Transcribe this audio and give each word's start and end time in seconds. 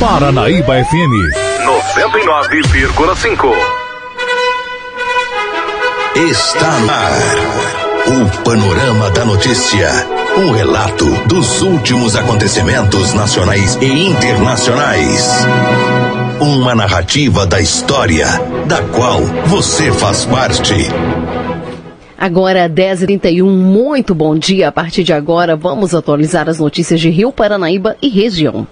Paranaíba 0.00 0.84
FM 0.84 1.12
99,5. 1.64 3.52
Está 6.16 6.80
no 6.80 6.90
ar 6.90 7.12
o 8.06 8.42
Panorama 8.42 9.10
da 9.10 9.24
Notícia. 9.24 9.88
Um 10.36 10.50
relato 10.50 11.06
dos 11.26 11.62
últimos 11.62 12.16
acontecimentos 12.16 13.14
nacionais 13.14 13.78
e 13.80 14.08
internacionais. 14.08 15.46
Uma 16.40 16.74
narrativa 16.74 17.46
da 17.46 17.60
história, 17.60 18.26
da 18.66 18.82
qual 18.82 19.20
você 19.46 19.92
faz 19.92 20.24
parte. 20.24 20.74
Agora 22.18 22.68
10h31, 22.68 23.44
muito 23.44 24.14
bom 24.14 24.36
dia. 24.36 24.68
A 24.68 24.72
partir 24.72 25.04
de 25.04 25.12
agora, 25.12 25.54
vamos 25.54 25.94
atualizar 25.94 26.48
as 26.48 26.58
notícias 26.58 27.00
de 27.00 27.10
Rio 27.10 27.30
Paranaíba 27.30 27.96
e 28.02 28.08
região. 28.08 28.66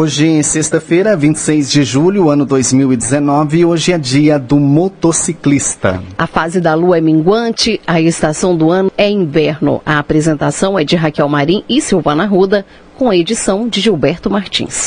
Hoje, 0.00 0.40
sexta-feira, 0.44 1.16
26 1.16 1.72
de 1.72 1.82
julho, 1.82 2.30
ano 2.30 2.46
2019, 2.46 3.64
hoje 3.64 3.92
é 3.92 3.98
dia 3.98 4.38
do 4.38 4.56
motociclista. 4.60 6.00
A 6.16 6.24
fase 6.24 6.60
da 6.60 6.72
lua 6.72 6.98
é 6.98 7.00
minguante, 7.00 7.80
a 7.84 8.00
estação 8.00 8.56
do 8.56 8.70
ano 8.70 8.92
é 8.96 9.10
inverno. 9.10 9.82
A 9.84 9.98
apresentação 9.98 10.78
é 10.78 10.84
de 10.84 10.94
Raquel 10.94 11.28
Marim 11.28 11.64
e 11.68 11.80
Silvana 11.80 12.26
Ruda, 12.26 12.64
com 12.96 13.10
a 13.10 13.16
edição 13.16 13.68
de 13.68 13.80
Gilberto 13.80 14.30
Martins. 14.30 14.86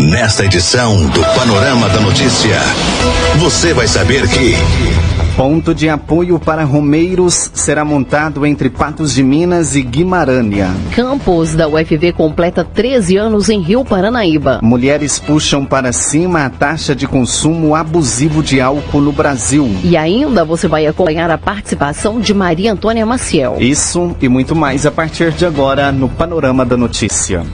Nesta 0.00 0.46
edição 0.46 1.06
do 1.08 1.20
Panorama 1.38 1.90
da 1.90 2.00
Notícia, 2.00 2.56
você 3.38 3.74
vai 3.74 3.86
saber 3.86 4.26
que. 4.26 4.54
Ponto 5.36 5.74
de 5.74 5.86
apoio 5.86 6.38
para 6.38 6.64
romeiros 6.64 7.50
será 7.52 7.84
montado 7.84 8.46
entre 8.46 8.70
Patos 8.70 9.14
de 9.14 9.22
Minas 9.22 9.76
e 9.76 9.82
Guimarães. 9.82 10.64
Campus 10.94 11.54
da 11.54 11.68
UFV 11.68 12.14
completa 12.14 12.64
13 12.64 13.18
anos 13.18 13.50
em 13.50 13.60
Rio 13.60 13.84
Paranaíba. 13.84 14.60
Mulheres 14.62 15.18
puxam 15.18 15.66
para 15.66 15.92
cima 15.92 16.46
a 16.46 16.48
taxa 16.48 16.96
de 16.96 17.06
consumo 17.06 17.74
abusivo 17.74 18.42
de 18.42 18.62
álcool 18.62 19.02
no 19.02 19.12
Brasil. 19.12 19.70
E 19.84 19.94
ainda 19.94 20.42
você 20.42 20.66
vai 20.66 20.86
acompanhar 20.86 21.30
a 21.30 21.36
participação 21.36 22.18
de 22.18 22.32
Maria 22.32 22.72
Antônia 22.72 23.04
Maciel. 23.04 23.58
Isso 23.60 24.16
e 24.22 24.30
muito 24.30 24.56
mais 24.56 24.86
a 24.86 24.90
partir 24.90 25.32
de 25.32 25.44
agora 25.44 25.92
no 25.92 26.08
Panorama 26.08 26.64
da 26.64 26.78
Notícia. 26.78 27.44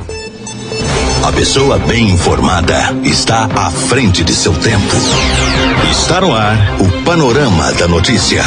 A 1.24 1.32
pessoa 1.32 1.78
bem 1.78 2.10
informada 2.10 2.96
está 3.02 3.48
à 3.56 3.70
frente 3.72 4.22
de 4.22 4.32
seu 4.32 4.52
tempo. 4.54 4.96
Está 5.90 6.20
no 6.20 6.32
ar 6.32 6.56
o 6.80 7.04
Panorama 7.04 7.72
da 7.72 7.88
Notícia. 7.88 8.42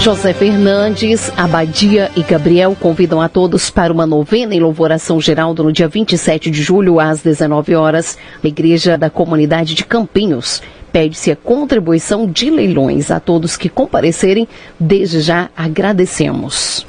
José 0.00 0.32
Fernandes, 0.32 1.30
Abadia 1.36 2.10
e 2.16 2.22
Gabriel 2.22 2.74
convidam 2.78 3.20
a 3.20 3.28
todos 3.28 3.68
para 3.68 3.92
uma 3.92 4.06
novena 4.06 4.54
em 4.54 4.60
louvoração 4.60 5.20
geral 5.20 5.52
no 5.52 5.70
dia 5.70 5.86
27 5.86 6.50
de 6.50 6.62
julho, 6.62 6.98
às 6.98 7.20
19 7.20 7.74
horas, 7.74 8.16
na 8.42 8.48
Igreja 8.48 8.96
da 8.96 9.10
Comunidade 9.10 9.74
de 9.74 9.84
Campinhos. 9.84 10.62
Pede-se 10.90 11.30
a 11.30 11.36
contribuição 11.36 12.26
de 12.26 12.48
leilões 12.48 13.10
a 13.10 13.20
todos 13.20 13.56
que 13.56 13.68
comparecerem. 13.68 14.48
Desde 14.80 15.20
já 15.20 15.50
agradecemos. 15.54 16.86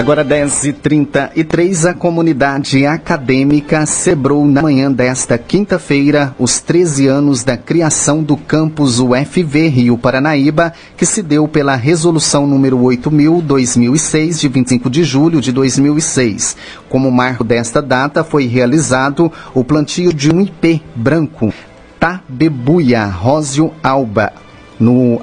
Agora 0.00 0.24
10h33, 0.24 1.90
a 1.90 1.92
comunidade 1.92 2.86
acadêmica 2.86 3.84
celebrou 3.84 4.46
na 4.46 4.62
manhã 4.62 4.90
desta 4.90 5.36
quinta-feira 5.36 6.34
os 6.38 6.58
13 6.58 7.06
anos 7.06 7.44
da 7.44 7.54
criação 7.54 8.22
do 8.22 8.34
campus 8.34 8.98
UFV 8.98 9.68
Rio 9.68 9.98
Paranaíba, 9.98 10.72
que 10.96 11.04
se 11.04 11.22
deu 11.22 11.46
pela 11.46 11.76
resolução 11.76 12.46
número 12.46 12.78
8.000-2006, 12.78 14.40
de 14.40 14.48
25 14.48 14.88
de 14.88 15.04
julho 15.04 15.38
de 15.38 15.52
2006. 15.52 16.56
Como 16.88 17.10
marco 17.10 17.44
desta 17.44 17.82
data, 17.82 18.24
foi 18.24 18.46
realizado 18.46 19.30
o 19.52 19.62
plantio 19.62 20.14
de 20.14 20.34
um 20.34 20.40
IP 20.40 20.82
branco, 20.96 21.52
Tabebuia 22.00 23.04
Rósio 23.04 23.70
Alba, 23.82 24.32
no 24.80 25.20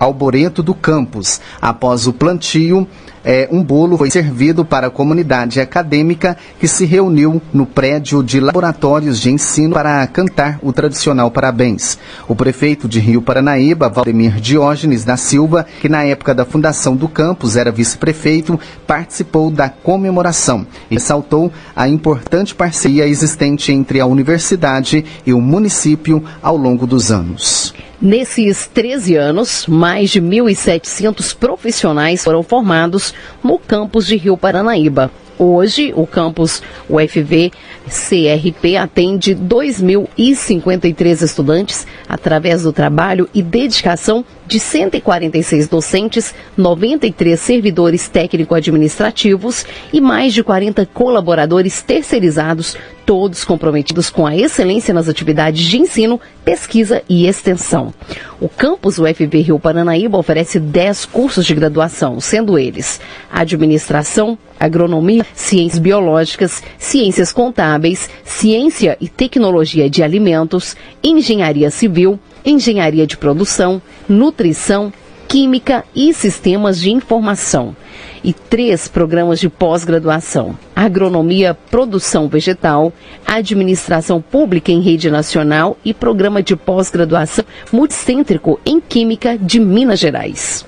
Alboreto 0.00 0.62
do 0.62 0.74
campus. 0.74 1.40
Após 1.60 2.06
o 2.06 2.12
plantio, 2.12 2.88
é, 3.28 3.48
um 3.50 3.60
bolo 3.60 3.98
foi 3.98 4.08
servido 4.08 4.64
para 4.64 4.86
a 4.86 4.90
comunidade 4.90 5.60
acadêmica 5.60 6.36
que 6.60 6.68
se 6.68 6.84
reuniu 6.84 7.42
no 7.52 7.66
prédio 7.66 8.22
de 8.22 8.38
laboratórios 8.38 9.20
de 9.20 9.32
ensino 9.32 9.74
para 9.74 10.06
cantar 10.06 10.60
o 10.62 10.72
tradicional 10.72 11.28
parabéns. 11.28 11.98
O 12.28 12.36
prefeito 12.36 12.86
de 12.86 13.00
Rio 13.00 13.20
Paranaíba, 13.20 13.88
Valdemir 13.88 14.40
Diógenes 14.40 15.04
da 15.04 15.16
Silva, 15.16 15.66
que 15.80 15.88
na 15.88 16.04
época 16.04 16.32
da 16.32 16.44
fundação 16.44 16.94
do 16.94 17.08
campus 17.08 17.56
era 17.56 17.72
vice-prefeito, 17.72 18.60
participou 18.86 19.50
da 19.50 19.68
comemoração 19.68 20.64
e 20.88 20.94
ressaltou 20.94 21.52
a 21.74 21.88
importante 21.88 22.54
parceria 22.54 23.08
existente 23.08 23.72
entre 23.72 23.98
a 23.98 24.06
universidade 24.06 25.04
e 25.26 25.32
o 25.32 25.40
município 25.40 26.22
ao 26.40 26.56
longo 26.56 26.86
dos 26.86 27.10
anos. 27.10 27.74
Nesses 28.00 28.66
13 28.66 29.16
anos, 29.16 29.66
mais 29.66 30.10
de 30.10 30.20
1.700 30.20 31.34
profissionais 31.34 32.22
foram 32.22 32.42
formados 32.42 33.14
no 33.42 33.58
campus 33.58 34.06
de 34.06 34.16
Rio 34.16 34.36
Paranaíba. 34.36 35.10
Hoje, 35.38 35.94
o 35.96 36.06
campus 36.06 36.62
UFV 36.90 37.52
CRP 37.86 38.76
atende 38.76 39.34
2.053 39.34 41.22
estudantes 41.22 41.86
através 42.06 42.64
do 42.64 42.72
trabalho 42.72 43.28
e 43.32 43.42
dedicação 43.42 44.24
de 44.46 44.60
146 44.60 45.68
docentes, 45.68 46.34
93 46.56 47.38
servidores 47.38 48.08
técnico-administrativos 48.08 49.66
e 49.92 50.00
mais 50.00 50.32
de 50.32 50.42
40 50.42 50.86
colaboradores 50.86 51.82
terceirizados, 51.82 52.76
todos 53.04 53.44
comprometidos 53.44 54.10
com 54.10 54.26
a 54.26 54.36
excelência 54.36 54.92
nas 54.92 55.08
atividades 55.08 55.64
de 55.64 55.78
ensino, 55.78 56.20
pesquisa 56.44 57.02
e 57.08 57.26
extensão. 57.26 57.92
O 58.40 58.48
campus 58.48 58.98
UFV 58.98 59.40
Rio 59.40 59.58
Paranaíba 59.58 60.18
oferece 60.18 60.58
10 60.58 61.06
cursos 61.06 61.46
de 61.46 61.54
graduação, 61.54 62.20
sendo 62.20 62.58
eles 62.58 63.00
administração, 63.30 64.38
agronomia, 64.58 65.24
ciências 65.34 65.78
biológicas, 65.78 66.62
ciências 66.78 67.32
contábeis, 67.32 68.08
ciência 68.24 68.96
e 69.00 69.08
tecnologia 69.08 69.88
de 69.88 70.02
alimentos, 70.02 70.76
engenharia 71.02 71.70
civil, 71.70 72.18
engenharia 72.46 73.06
de 73.06 73.16
produção, 73.16 73.82
nutrição, 74.08 74.92
química 75.26 75.84
e 75.94 76.14
sistemas 76.14 76.80
de 76.80 76.90
informação. 76.90 77.76
E 78.22 78.32
três 78.32 78.88
programas 78.88 79.40
de 79.40 79.48
pós-graduação: 79.48 80.56
agronomia, 80.74 81.54
produção 81.70 82.28
vegetal, 82.28 82.92
administração 83.26 84.22
pública 84.22 84.70
em 84.70 84.80
rede 84.80 85.10
nacional 85.10 85.76
e 85.84 85.92
programa 85.92 86.42
de 86.42 86.56
pós-graduação 86.56 87.44
multicêntrico 87.72 88.60
em 88.64 88.80
química 88.80 89.36
de 89.36 89.58
Minas 89.60 89.98
Gerais. 89.98 90.64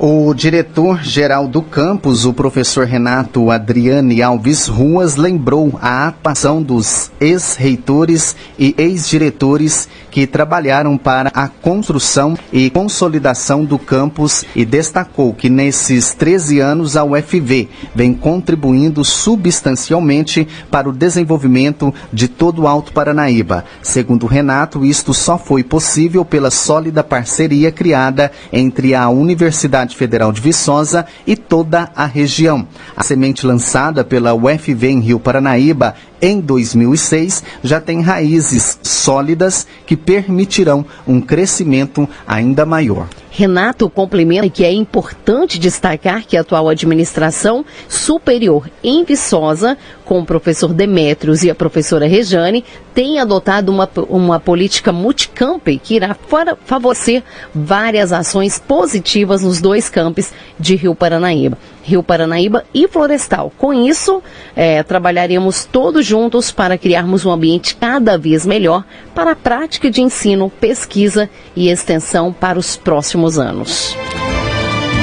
O 0.00 0.32
diretor-geral 0.32 1.48
do 1.48 1.60
campus, 1.60 2.24
o 2.24 2.32
professor 2.32 2.86
Renato 2.86 3.50
Adriane 3.50 4.22
Alves 4.22 4.68
Ruas, 4.68 5.16
lembrou 5.16 5.76
a 5.82 6.06
atuação 6.06 6.62
dos 6.62 7.10
ex-reitores 7.20 8.36
e 8.56 8.76
ex-diretores 8.78 9.88
que 10.08 10.24
trabalharam 10.24 10.96
para 10.96 11.32
a 11.34 11.48
construção 11.48 12.38
e 12.52 12.70
consolidação 12.70 13.64
do 13.64 13.76
campus 13.76 14.44
e 14.54 14.64
destacou 14.64 15.34
que 15.34 15.50
nesses 15.50 16.14
13 16.14 16.60
anos 16.60 16.96
a 16.96 17.02
UFV 17.02 17.68
vem 17.92 18.14
contribuindo 18.14 19.04
substancialmente 19.04 20.46
para 20.70 20.88
o 20.88 20.92
desenvolvimento 20.92 21.92
de 22.12 22.28
todo 22.28 22.62
o 22.62 22.68
Alto 22.68 22.92
Paranaíba. 22.92 23.64
Segundo 23.82 24.26
Renato, 24.26 24.84
isto 24.84 25.12
só 25.12 25.36
foi 25.36 25.64
possível 25.64 26.24
pela 26.24 26.52
sólida 26.52 27.02
parceria 27.02 27.72
criada 27.72 28.30
entre 28.52 28.94
a 28.94 29.08
Universidade 29.08 29.87
Universidade 29.88 29.96
Federal 29.96 30.32
de 30.32 30.40
Viçosa 30.40 31.06
e 31.26 31.34
toda 31.34 31.90
a 31.94 32.04
região. 32.04 32.66
A 32.96 33.02
semente 33.02 33.46
lançada 33.46 34.04
pela 34.04 34.34
UFV 34.34 34.88
em 34.88 35.00
Rio 35.00 35.18
Paranaíba 35.18 35.94
em 36.20 36.40
2006 36.40 37.42
já 37.62 37.80
tem 37.80 38.00
raízes 38.00 38.78
sólidas 38.82 39.66
que 39.86 39.96
permitirão 39.96 40.84
um 41.06 41.20
crescimento 41.20 42.08
ainda 42.26 42.66
maior. 42.66 43.08
Renato 43.38 43.88
complementa 43.88 44.50
que 44.50 44.64
é 44.64 44.72
importante 44.72 45.60
destacar 45.60 46.26
que 46.26 46.36
a 46.36 46.40
atual 46.40 46.68
administração 46.68 47.64
superior 47.88 48.68
em 48.82 49.04
Viçosa, 49.04 49.78
com 50.04 50.18
o 50.18 50.26
professor 50.26 50.74
Demetrios 50.74 51.44
e 51.44 51.50
a 51.50 51.54
professora 51.54 52.08
Rejane, 52.08 52.64
tem 52.92 53.20
adotado 53.20 53.70
uma, 53.70 53.88
uma 54.08 54.40
política 54.40 54.90
multicamp 54.90 55.62
que 55.80 55.94
irá 55.94 56.16
favorecer 56.64 57.22
várias 57.54 58.12
ações 58.12 58.58
positivas 58.58 59.44
nos 59.44 59.60
dois 59.60 59.88
campos 59.88 60.32
de 60.58 60.74
Rio 60.74 60.96
Paranaíba. 60.96 61.56
Rio 61.88 62.02
Paranaíba 62.02 62.64
e 62.74 62.86
Florestal. 62.86 63.50
Com 63.56 63.72
isso, 63.72 64.22
é, 64.54 64.82
trabalharemos 64.82 65.64
todos 65.64 66.04
juntos 66.04 66.50
para 66.50 66.76
criarmos 66.76 67.24
um 67.24 67.32
ambiente 67.32 67.74
cada 67.74 68.18
vez 68.18 68.44
melhor 68.44 68.84
para 69.14 69.32
a 69.32 69.36
prática 69.36 69.90
de 69.90 70.02
ensino, 70.02 70.50
pesquisa 70.60 71.30
e 71.56 71.70
extensão 71.70 72.30
para 72.30 72.58
os 72.58 72.76
próximos 72.76 73.38
anos. 73.38 73.96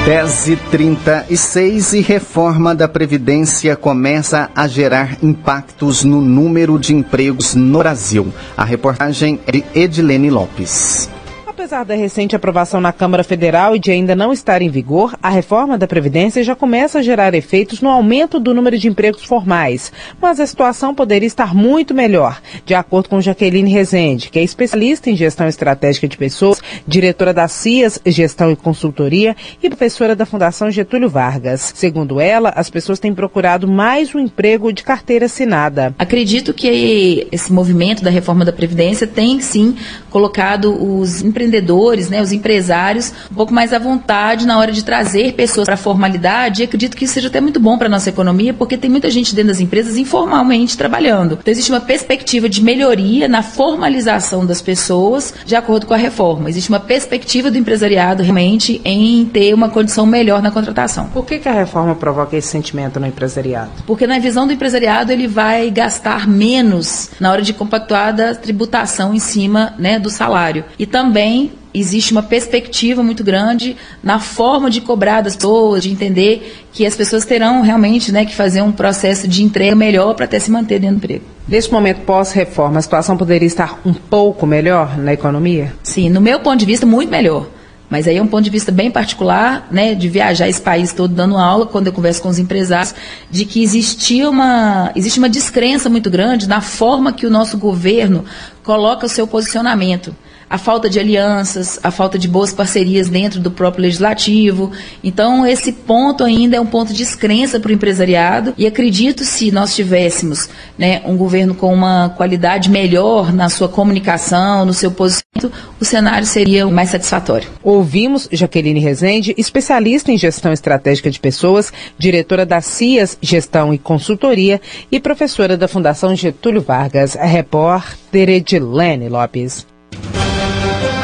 10 0.04 0.48
e 0.50 0.56
36 0.56 1.92
e 1.94 2.00
reforma 2.00 2.72
da 2.72 2.86
Previdência 2.86 3.74
começa 3.74 4.48
a 4.54 4.68
gerar 4.68 5.16
impactos 5.20 6.04
no 6.04 6.20
número 6.20 6.78
de 6.78 6.94
empregos 6.94 7.56
no 7.56 7.80
Brasil. 7.80 8.32
A 8.56 8.64
reportagem 8.64 9.40
é 9.44 9.50
de 9.50 9.64
Edilene 9.74 10.30
Lopes. 10.30 11.15
Apesar 11.56 11.86
da 11.86 11.94
recente 11.94 12.36
aprovação 12.36 12.82
na 12.82 12.92
Câmara 12.92 13.24
Federal 13.24 13.74
e 13.74 13.78
de 13.78 13.90
ainda 13.90 14.14
não 14.14 14.30
estar 14.30 14.60
em 14.60 14.68
vigor, 14.68 15.16
a 15.22 15.30
reforma 15.30 15.78
da 15.78 15.86
Previdência 15.86 16.44
já 16.44 16.54
começa 16.54 16.98
a 16.98 17.02
gerar 17.02 17.32
efeitos 17.32 17.80
no 17.80 17.88
aumento 17.88 18.38
do 18.38 18.52
número 18.52 18.78
de 18.78 18.88
empregos 18.88 19.24
formais. 19.24 19.90
Mas 20.20 20.38
a 20.38 20.46
situação 20.46 20.94
poderia 20.94 21.26
estar 21.26 21.54
muito 21.54 21.94
melhor, 21.94 22.42
de 22.66 22.74
acordo 22.74 23.08
com 23.08 23.22
Jaqueline 23.22 23.72
Rezende, 23.72 24.28
que 24.28 24.38
é 24.38 24.42
especialista 24.42 25.08
em 25.08 25.16
gestão 25.16 25.48
estratégica 25.48 26.06
de 26.06 26.18
pessoas, 26.18 26.60
diretora 26.86 27.32
da 27.32 27.48
CIAS 27.48 27.98
Gestão 28.04 28.50
e 28.50 28.56
Consultoria 28.56 29.34
e 29.62 29.70
professora 29.70 30.14
da 30.14 30.26
Fundação 30.26 30.70
Getúlio 30.70 31.08
Vargas. 31.08 31.72
Segundo 31.74 32.20
ela, 32.20 32.52
as 32.54 32.68
pessoas 32.68 32.98
têm 32.98 33.14
procurado 33.14 33.66
mais 33.66 34.14
um 34.14 34.18
emprego 34.18 34.70
de 34.74 34.82
carteira 34.82 35.24
assinada. 35.24 35.94
Acredito 35.98 36.52
que 36.52 37.26
esse 37.32 37.50
movimento 37.50 38.04
da 38.04 38.10
reforma 38.10 38.44
da 38.44 38.52
Previdência 38.52 39.06
tem 39.06 39.40
sim 39.40 39.74
colocado 40.10 40.76
os 41.00 41.22
empreendedores 41.22 41.45
empreendedores, 41.46 42.08
né, 42.08 42.20
os 42.20 42.32
empresários, 42.32 43.12
um 43.30 43.34
pouco 43.34 43.54
mais 43.54 43.72
à 43.72 43.78
vontade 43.78 44.46
na 44.46 44.58
hora 44.58 44.72
de 44.72 44.84
trazer 44.84 45.32
pessoas 45.32 45.64
para 45.64 45.74
a 45.74 45.78
formalidade. 45.78 46.62
E 46.62 46.64
acredito 46.64 46.96
que 46.96 47.04
isso 47.04 47.14
seja 47.14 47.28
até 47.28 47.40
muito 47.40 47.60
bom 47.60 47.78
para 47.78 47.86
a 47.86 47.90
nossa 47.90 48.08
economia, 48.08 48.52
porque 48.52 48.76
tem 48.76 48.90
muita 48.90 49.10
gente 49.10 49.34
dentro 49.34 49.48
das 49.48 49.60
empresas 49.60 49.96
informalmente 49.96 50.76
trabalhando. 50.76 51.38
Então, 51.40 51.52
existe 51.52 51.70
uma 51.70 51.80
perspectiva 51.80 52.48
de 52.48 52.62
melhoria 52.62 53.28
na 53.28 53.42
formalização 53.42 54.44
das 54.44 54.60
pessoas 54.60 55.34
de 55.44 55.54
acordo 55.54 55.86
com 55.86 55.94
a 55.94 55.96
reforma. 55.96 56.48
Existe 56.48 56.68
uma 56.68 56.80
perspectiva 56.80 57.50
do 57.50 57.58
empresariado 57.58 58.22
realmente 58.22 58.80
em 58.84 59.24
ter 59.26 59.54
uma 59.54 59.68
condição 59.68 60.06
melhor 60.06 60.42
na 60.42 60.50
contratação. 60.50 61.06
Por 61.06 61.24
que, 61.24 61.38
que 61.38 61.48
a 61.48 61.52
reforma 61.52 61.94
provoca 61.94 62.36
esse 62.36 62.48
sentimento 62.48 62.98
no 62.98 63.06
empresariado? 63.06 63.70
Porque 63.86 64.06
na 64.06 64.18
visão 64.18 64.46
do 64.46 64.52
empresariado 64.52 65.12
ele 65.12 65.26
vai 65.26 65.70
gastar 65.70 66.26
menos 66.26 67.10
na 67.20 67.30
hora 67.30 67.42
de 67.42 67.52
compactuar 67.52 68.14
da 68.14 68.34
tributação 68.34 69.14
em 69.14 69.18
cima 69.18 69.74
né, 69.78 69.98
do 69.98 70.10
salário. 70.10 70.64
E 70.78 70.86
também 70.86 71.35
existe 71.78 72.12
uma 72.12 72.22
perspectiva 72.22 73.02
muito 73.02 73.22
grande 73.22 73.76
na 74.02 74.18
forma 74.18 74.70
de 74.70 74.80
cobrar 74.80 75.20
das 75.20 75.36
pessoas, 75.36 75.82
de 75.82 75.90
entender 75.90 76.66
que 76.72 76.86
as 76.86 76.96
pessoas 76.96 77.24
terão 77.24 77.60
realmente 77.60 78.10
né, 78.10 78.24
que 78.24 78.34
fazer 78.34 78.62
um 78.62 78.72
processo 78.72 79.28
de 79.28 79.42
entrega 79.42 79.76
melhor 79.76 80.14
para 80.14 80.24
até 80.24 80.38
se 80.38 80.50
manter 80.50 80.78
dentro 80.78 80.96
do 80.96 81.04
emprego. 81.04 81.24
Nesse 81.46 81.70
momento 81.70 82.00
pós-reforma, 82.00 82.78
a 82.78 82.82
situação 82.82 83.16
poderia 83.16 83.46
estar 83.46 83.80
um 83.84 83.92
pouco 83.92 84.46
melhor 84.46 84.98
na 84.98 85.12
economia? 85.12 85.72
Sim, 85.82 86.08
no 86.08 86.20
meu 86.20 86.40
ponto 86.40 86.58
de 86.58 86.66
vista, 86.66 86.86
muito 86.86 87.10
melhor. 87.10 87.46
Mas 87.88 88.08
aí 88.08 88.16
é 88.16 88.22
um 88.22 88.26
ponto 88.26 88.42
de 88.42 88.50
vista 88.50 88.72
bem 88.72 88.90
particular, 88.90 89.68
né, 89.70 89.94
de 89.94 90.08
viajar 90.08 90.48
esse 90.48 90.60
país 90.60 90.92
todo 90.92 91.14
dando 91.14 91.36
aula, 91.36 91.66
quando 91.66 91.86
eu 91.86 91.92
converso 91.92 92.20
com 92.20 92.28
os 92.28 92.38
empresários, 92.38 92.94
de 93.30 93.44
que 93.44 93.62
existia 93.62 94.28
uma, 94.28 94.90
existe 94.96 95.20
uma 95.20 95.28
descrença 95.28 95.88
muito 95.88 96.10
grande 96.10 96.48
na 96.48 96.60
forma 96.60 97.12
que 97.12 97.26
o 97.26 97.30
nosso 97.30 97.56
governo 97.56 98.24
coloca 98.64 99.06
o 99.06 99.08
seu 99.08 99.26
posicionamento 99.26 100.16
a 100.48 100.58
falta 100.58 100.88
de 100.88 100.98
alianças, 100.98 101.78
a 101.82 101.90
falta 101.90 102.18
de 102.18 102.28
boas 102.28 102.52
parcerias 102.52 103.08
dentro 103.08 103.40
do 103.40 103.50
próprio 103.50 103.82
legislativo. 103.82 104.70
Então, 105.02 105.46
esse 105.46 105.72
ponto 105.72 106.24
ainda 106.24 106.56
é 106.56 106.60
um 106.60 106.66
ponto 106.66 106.92
de 106.92 106.98
descrença 106.98 107.58
para 107.58 107.70
o 107.70 107.74
empresariado 107.74 108.54
e 108.56 108.66
acredito 108.66 109.24
se 109.24 109.50
nós 109.50 109.74
tivéssemos 109.74 110.48
né, 110.78 111.02
um 111.04 111.16
governo 111.16 111.54
com 111.54 111.72
uma 111.72 112.10
qualidade 112.10 112.70
melhor 112.70 113.32
na 113.32 113.48
sua 113.48 113.68
comunicação, 113.68 114.64
no 114.64 114.72
seu 114.72 114.90
posicionamento, 114.90 115.52
o 115.80 115.84
cenário 115.84 116.26
seria 116.26 116.66
mais 116.66 116.90
satisfatório. 116.90 117.48
Ouvimos 117.62 118.28
Jaqueline 118.30 118.80
Rezende, 118.80 119.34
especialista 119.36 120.12
em 120.12 120.18
gestão 120.18 120.52
estratégica 120.52 121.10
de 121.10 121.20
pessoas, 121.20 121.72
diretora 121.98 122.46
da 122.46 122.60
CIAS 122.60 123.18
Gestão 123.20 123.74
e 123.74 123.78
Consultoria 123.78 124.60
e 124.90 125.00
professora 125.00 125.56
da 125.56 125.68
Fundação 125.68 126.14
Getúlio 126.14 126.60
Vargas, 126.60 127.16
a 127.16 127.24
repórter 127.24 128.28
Edilene 128.28 129.08
Lopes. 129.08 129.66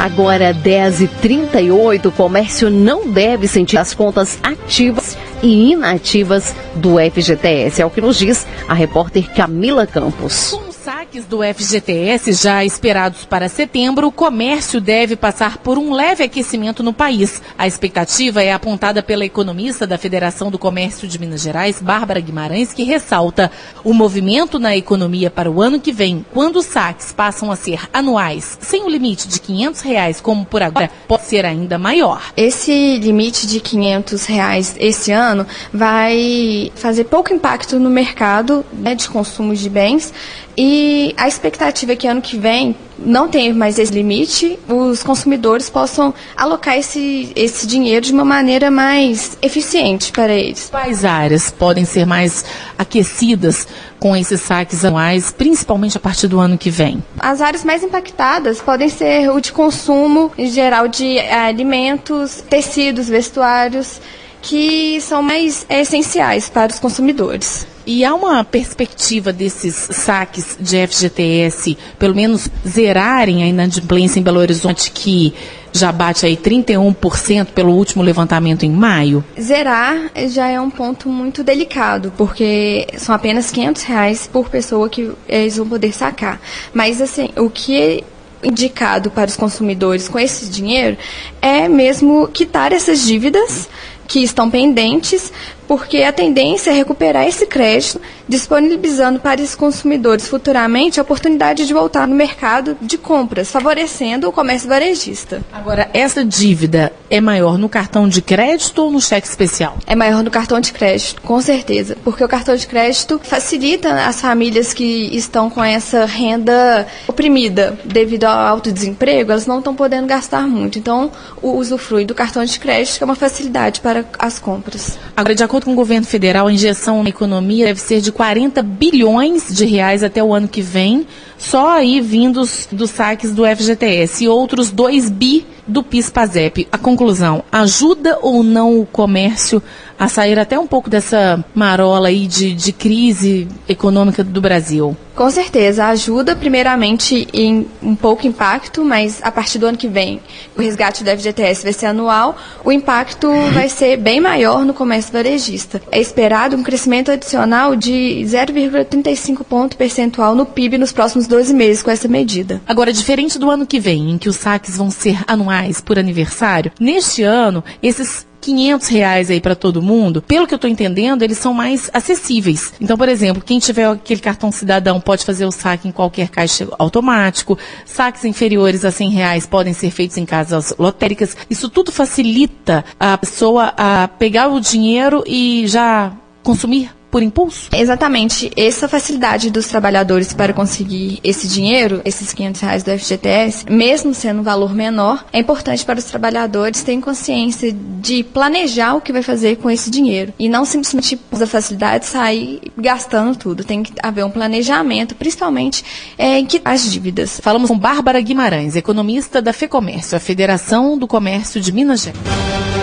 Agora 0.03 0.53
10h38, 0.53 2.07
o 2.07 2.11
comércio 2.11 2.69
não 2.69 3.09
deve 3.09 3.47
sentir 3.47 3.77
as 3.77 3.93
contas 3.93 4.37
ativas 4.43 5.17
e 5.41 5.71
inativas 5.71 6.53
do 6.75 6.95
FGTS. 6.99 7.81
É 7.81 7.85
o 7.85 7.89
que 7.89 8.01
nos 8.01 8.17
diz 8.17 8.45
a 8.67 8.73
repórter 8.73 9.33
Camila 9.33 9.87
Campos 9.87 10.59
saques 10.83 11.23
do 11.23 11.39
FGTS 11.41 12.33
já 12.33 12.65
esperados 12.65 13.23
para 13.23 13.47
setembro, 13.47 14.07
o 14.07 14.11
comércio 14.11 14.81
deve 14.81 15.15
passar 15.15 15.59
por 15.59 15.77
um 15.77 15.93
leve 15.93 16.25
aquecimento 16.25 16.83
no 16.83 16.91
país. 16.91 17.41
A 17.57 17.65
expectativa 17.65 18.43
é 18.43 18.51
apontada 18.51 19.01
pela 19.01 19.23
economista 19.23 19.87
da 19.87 19.97
Federação 19.97 20.51
do 20.51 20.59
Comércio 20.59 21.07
de 21.07 21.17
Minas 21.17 21.41
Gerais, 21.41 21.81
Bárbara 21.81 22.19
Guimarães, 22.19 22.73
que 22.73 22.83
ressalta 22.83 23.49
o 23.81 23.93
movimento 23.93 24.59
na 24.59 24.75
economia 24.75 25.31
para 25.31 25.49
o 25.49 25.61
ano 25.61 25.79
que 25.79 25.93
vem, 25.93 26.25
quando 26.33 26.57
os 26.57 26.65
saques 26.65 27.13
passam 27.13 27.49
a 27.49 27.55
ser 27.55 27.87
anuais, 27.93 28.57
sem 28.59 28.83
o 28.83 28.89
limite 28.89 29.29
de 29.29 29.39
500 29.39 29.81
reais, 29.81 30.19
como 30.19 30.45
por 30.45 30.61
agora, 30.61 30.91
pode 31.07 31.23
ser 31.23 31.45
ainda 31.45 31.77
maior. 31.77 32.33
Esse 32.35 32.97
limite 32.97 33.47
de 33.47 33.61
500 33.61 34.25
reais 34.25 34.75
esse 34.77 35.13
ano 35.13 35.47
vai 35.73 36.73
fazer 36.75 37.05
pouco 37.05 37.33
impacto 37.33 37.79
no 37.79 37.89
mercado 37.89 38.65
né, 38.73 38.95
de 38.95 39.07
consumo 39.07 39.55
de 39.55 39.69
bens 39.69 40.11
e 40.57 41.13
a 41.17 41.27
expectativa 41.27 41.93
é 41.93 41.95
que 41.95 42.07
ano 42.07 42.21
que 42.21 42.37
vem 42.37 42.75
não 42.99 43.27
tenha 43.27 43.53
mais 43.53 43.79
esse 43.79 43.91
limite, 43.91 44.57
os 44.67 45.03
consumidores 45.03 45.69
possam 45.69 46.13
alocar 46.37 46.77
esse, 46.77 47.31
esse 47.35 47.65
dinheiro 47.65 48.05
de 48.05 48.13
uma 48.13 48.23
maneira 48.23 48.69
mais 48.69 49.37
eficiente 49.41 50.11
para 50.11 50.33
eles. 50.33 50.69
Quais 50.69 51.03
áreas 51.03 51.49
podem 51.49 51.85
ser 51.85 52.05
mais 52.05 52.45
aquecidas 52.77 53.67
com 53.99 54.15
esses 54.15 54.41
saques 54.41 54.85
anuais, 54.85 55.31
principalmente 55.35 55.97
a 55.97 55.99
partir 55.99 56.27
do 56.27 56.39
ano 56.39 56.57
que 56.57 56.69
vem? 56.69 57.03
As 57.19 57.41
áreas 57.41 57.63
mais 57.63 57.83
impactadas 57.83 58.61
podem 58.61 58.89
ser 58.89 59.29
o 59.29 59.39
de 59.41 59.51
consumo, 59.51 60.31
em 60.37 60.47
geral, 60.47 60.87
de 60.87 61.17
eh, 61.17 61.33
alimentos, 61.33 62.43
tecidos, 62.47 63.09
vestuários, 63.09 63.99
que 64.41 64.99
são 65.01 65.23
mais 65.23 65.65
essenciais 65.69 66.49
para 66.49 66.71
os 66.71 66.79
consumidores. 66.79 67.65
E 67.85 68.05
há 68.05 68.13
uma 68.15 68.43
perspectiva 68.43 69.33
desses 69.33 69.75
saques 69.75 70.57
de 70.59 70.87
FGTS, 70.87 71.77
pelo 71.99 72.15
menos 72.15 72.49
zerarem 72.67 73.43
a 73.43 73.47
inadimplência 73.47 74.19
em 74.19 74.23
Belo 74.23 74.39
Horizonte, 74.39 74.91
que 74.91 75.33
já 75.73 75.91
bate 75.91 76.25
aí 76.25 76.37
31% 76.37 77.47
pelo 77.47 77.73
último 77.73 78.03
levantamento 78.03 78.63
em 78.63 78.71
maio? 78.71 79.23
Zerar 79.39 80.11
já 80.27 80.47
é 80.47 80.61
um 80.61 80.69
ponto 80.69 81.09
muito 81.09 81.43
delicado, 81.43 82.13
porque 82.15 82.87
são 82.97 83.13
apenas 83.13 83.51
500 83.51 83.83
reais 83.83 84.29
por 84.31 84.49
pessoa 84.49 84.87
que 84.87 85.11
eles 85.27 85.57
vão 85.57 85.67
poder 85.67 85.91
sacar. 85.91 86.39
Mas, 86.73 87.01
assim, 87.01 87.31
o 87.35 87.49
que 87.49 87.75
é 87.81 88.03
indicado 88.43 89.09
para 89.09 89.29
os 89.29 89.35
consumidores 89.35 90.07
com 90.07 90.19
esse 90.19 90.49
dinheiro 90.49 90.97
é 91.41 91.67
mesmo 91.67 92.27
quitar 92.27 92.71
essas 92.71 93.01
dívidas 93.01 93.67
que 94.07 94.19
estão 94.19 94.49
pendentes 94.49 95.31
porque 95.75 96.03
a 96.03 96.13
tendência 96.13 96.69
é 96.69 96.73
recuperar 96.75 97.27
esse 97.27 97.47
crédito, 97.47 97.99
disponibilizando 98.27 99.19
para 99.19 99.41
esses 99.41 99.55
consumidores 99.55 100.27
futuramente 100.27 100.99
a 100.99 101.03
oportunidade 101.03 101.65
de 101.65 101.73
voltar 101.73 102.07
no 102.07 102.15
mercado 102.15 102.77
de 102.81 102.97
compras, 102.97 103.51
favorecendo 103.51 104.27
o 104.27 104.31
comércio 104.31 104.69
varejista. 104.69 105.41
Agora, 105.51 105.89
essa 105.93 106.23
dívida 106.23 106.91
é 107.09 107.19
maior 107.19 107.57
no 107.57 107.69
cartão 107.69 108.07
de 108.07 108.21
crédito 108.21 108.83
ou 108.83 108.91
no 108.91 109.01
cheque 109.01 109.27
especial? 109.27 109.77
É 109.85 109.95
maior 109.95 110.23
no 110.23 110.31
cartão 110.31 110.59
de 110.59 110.71
crédito, 110.71 111.21
com 111.21 111.41
certeza, 111.41 111.97
porque 112.03 112.23
o 112.23 112.27
cartão 112.27 112.55
de 112.55 112.65
crédito 112.65 113.19
facilita 113.23 114.05
as 114.05 114.21
famílias 114.21 114.73
que 114.73 115.15
estão 115.15 115.49
com 115.49 115.63
essa 115.63 116.05
renda 116.05 116.87
oprimida 117.07 117.77
devido 117.83 118.23
ao 118.25 118.37
alto 118.37 118.71
desemprego, 118.71 119.31
elas 119.31 119.45
não 119.45 119.59
estão 119.59 119.75
podendo 119.75 120.07
gastar 120.07 120.47
muito. 120.47 120.79
Então, 120.79 121.11
o 121.41 121.51
usufrui 121.51 122.05
do 122.05 122.15
cartão 122.15 122.43
de 122.43 122.59
crédito 122.59 123.01
é 123.01 123.05
uma 123.05 123.15
facilidade 123.15 123.81
para 123.81 124.05
as 124.17 124.39
compras. 124.39 124.97
Agora, 125.15 125.35
de 125.35 125.43
acordo 125.43 125.65
com 125.65 125.73
o 125.73 125.75
governo 125.75 126.05
federal, 126.05 126.47
a 126.47 126.51
injeção 126.51 127.03
na 127.03 127.09
economia 127.09 127.65
deve 127.65 127.81
ser 127.81 128.01
de 128.01 128.11
40 128.13 128.61
bilhões 128.61 129.53
de 129.53 129.65
reais 129.65 130.03
até 130.03 130.23
o 130.23 130.33
ano 130.33 130.47
que 130.47 130.61
vem, 130.61 131.05
só 131.37 131.71
aí 131.71 131.99
vindos 131.99 132.67
dos 132.71 132.89
saques 132.91 133.33
do 133.33 133.43
FGTS 133.45 134.23
e 134.23 134.27
outros 134.27 134.71
2 134.71 135.09
bi 135.09 135.45
do 135.67 135.83
PIS-PASEP. 135.83 136.67
A 136.71 136.77
conclusão, 136.77 137.43
ajuda 137.51 138.19
ou 138.21 138.43
não 138.43 138.79
o 138.79 138.85
comércio 138.85 139.61
a 139.97 140.07
sair 140.07 140.37
até 140.39 140.57
um 140.57 140.67
pouco 140.67 140.89
dessa 140.89 141.43
marola 141.53 142.07
aí 142.07 142.27
de, 142.27 142.53
de 142.53 142.71
crise 142.71 143.47
econômica 143.67 144.23
do 144.23 144.41
Brasil? 144.41 144.95
Com 145.15 145.29
certeza, 145.29 145.85
ajuda 145.85 146.35
primeiramente 146.35 147.27
em 147.31 147.67
um 147.83 147.95
pouco 147.95 148.25
impacto, 148.25 148.83
mas 148.83 149.19
a 149.21 149.31
partir 149.31 149.59
do 149.59 149.67
ano 149.67 149.77
que 149.77 149.87
vem 149.87 150.19
o 150.57 150.61
resgate 150.61 151.03
do 151.03 151.09
FGTS 151.11 151.63
vai 151.63 151.73
ser 151.73 151.85
anual, 151.85 152.35
o 152.65 152.71
impacto 152.71 153.29
vai 153.53 153.69
ser 153.69 153.97
bem 153.97 154.19
maior 154.19 154.65
no 154.65 154.73
comércio 154.73 155.13
varejista. 155.13 155.79
É 155.91 156.01
esperado 156.01 156.55
um 156.55 156.63
crescimento 156.63 157.11
adicional 157.11 157.75
de 157.75 158.23
0,35 158.25 159.43
ponto 159.43 159.77
percentual 159.77 160.33
no 160.33 160.47
PIB 160.47 160.79
nos 160.79 160.91
próximos 160.91 161.27
12 161.27 161.53
meses 161.53 161.83
com 161.83 161.91
essa 161.91 162.07
medida. 162.07 162.59
Agora, 162.67 162.91
diferente 162.91 163.37
do 163.37 163.51
ano 163.51 163.67
que 163.67 163.79
vem, 163.79 164.11
em 164.11 164.17
que 164.17 164.29
os 164.29 164.37
saques 164.37 164.77
vão 164.77 164.89
ser 164.89 165.23
anuais 165.27 165.79
por 165.79 165.99
aniversário, 165.99 166.71
neste 166.79 167.21
ano, 167.21 167.63
esses 167.83 168.25
500 168.43 168.87
reais 168.89 169.29
aí 169.31 169.39
para 169.39 169.55
todo 169.55 169.81
mundo, 169.81 170.21
pelo 170.21 170.45
que 170.45 170.53
eu 170.53 170.57
estou 170.57 170.69
entendendo, 170.69 171.23
eles 171.23 171.37
são 171.37 171.53
mais 171.53 171.89
acessíveis. 171.93 172.73
Então, 172.81 172.97
por 172.97 173.07
exemplo, 173.07 173.41
quem 173.41 173.57
tiver 173.57 173.87
aquele 173.87 174.19
cartão 174.19 174.51
cidadão 174.51 174.99
pode 174.99 175.23
fazer 175.23 175.45
o 175.45 175.51
saque 175.51 175.87
em 175.87 175.91
qualquer 175.91 176.27
caixa 176.29 176.67
automático, 176.77 177.57
saques 177.85 178.25
inferiores 178.25 178.83
a 178.83 178.91
100 178.91 179.09
reais 179.11 179.45
podem 179.45 179.73
ser 179.73 179.91
feitos 179.91 180.17
em 180.17 180.25
casas 180.25 180.75
lotéricas. 180.77 181.37
Isso 181.49 181.69
tudo 181.69 181.91
facilita 181.91 182.83
a 182.99 183.17
pessoa 183.17 183.73
a 183.77 184.07
pegar 184.07 184.49
o 184.49 184.59
dinheiro 184.59 185.23
e 185.25 185.65
já 185.67 186.11
consumir 186.43 186.91
por 187.13 187.21
impulso? 187.21 187.69
Exatamente. 187.71 188.51
Essa 188.57 188.87
facilidade 188.87 189.51
dos 189.51 189.67
trabalhadores 189.67 190.33
para 190.33 190.51
conseguir 190.51 191.19
esse 191.23 191.47
dinheiro, 191.47 192.01
esses 192.03 192.33
500 192.33 192.61
reais 192.61 192.81
do 192.81 192.89
FGTS, 192.97 193.65
mesmo 193.69 194.15
sendo 194.15 194.39
um 194.39 194.43
valor 194.43 194.73
menor, 194.73 195.23
é 195.31 195.37
importante 195.37 195.85
para 195.85 195.99
os 195.99 196.05
trabalhadores 196.05 196.81
terem 196.81 196.99
consciência 196.99 197.71
de 197.71 198.23
planejar 198.23 198.95
o 198.95 199.01
que 199.01 199.13
vai 199.13 199.21
fazer 199.21 199.57
com 199.57 199.69
esse 199.69 199.91
dinheiro. 199.91 200.33
E 200.39 200.49
não 200.49 200.65
simplesmente, 200.65 201.15
por 201.15 201.37
facilidade, 201.45 202.07
sair 202.07 202.59
gastando 202.75 203.37
tudo. 203.37 203.63
Tem 203.63 203.83
que 203.83 203.93
haver 204.01 204.25
um 204.25 204.31
planejamento, 204.31 205.13
principalmente 205.13 205.85
é, 206.17 206.39
em 206.39 206.47
que 206.47 206.59
as 206.65 206.91
dívidas. 206.91 207.39
Falamos 207.39 207.69
com 207.69 207.77
Bárbara 207.77 208.19
Guimarães, 208.21 208.75
economista 208.75 209.39
da 209.39 209.53
FEComércio, 209.53 210.17
a 210.17 210.19
Federação 210.19 210.97
do 210.97 211.05
Comércio 211.05 211.61
de 211.61 211.71
Minas 211.71 212.01
Gerais. 212.01 212.82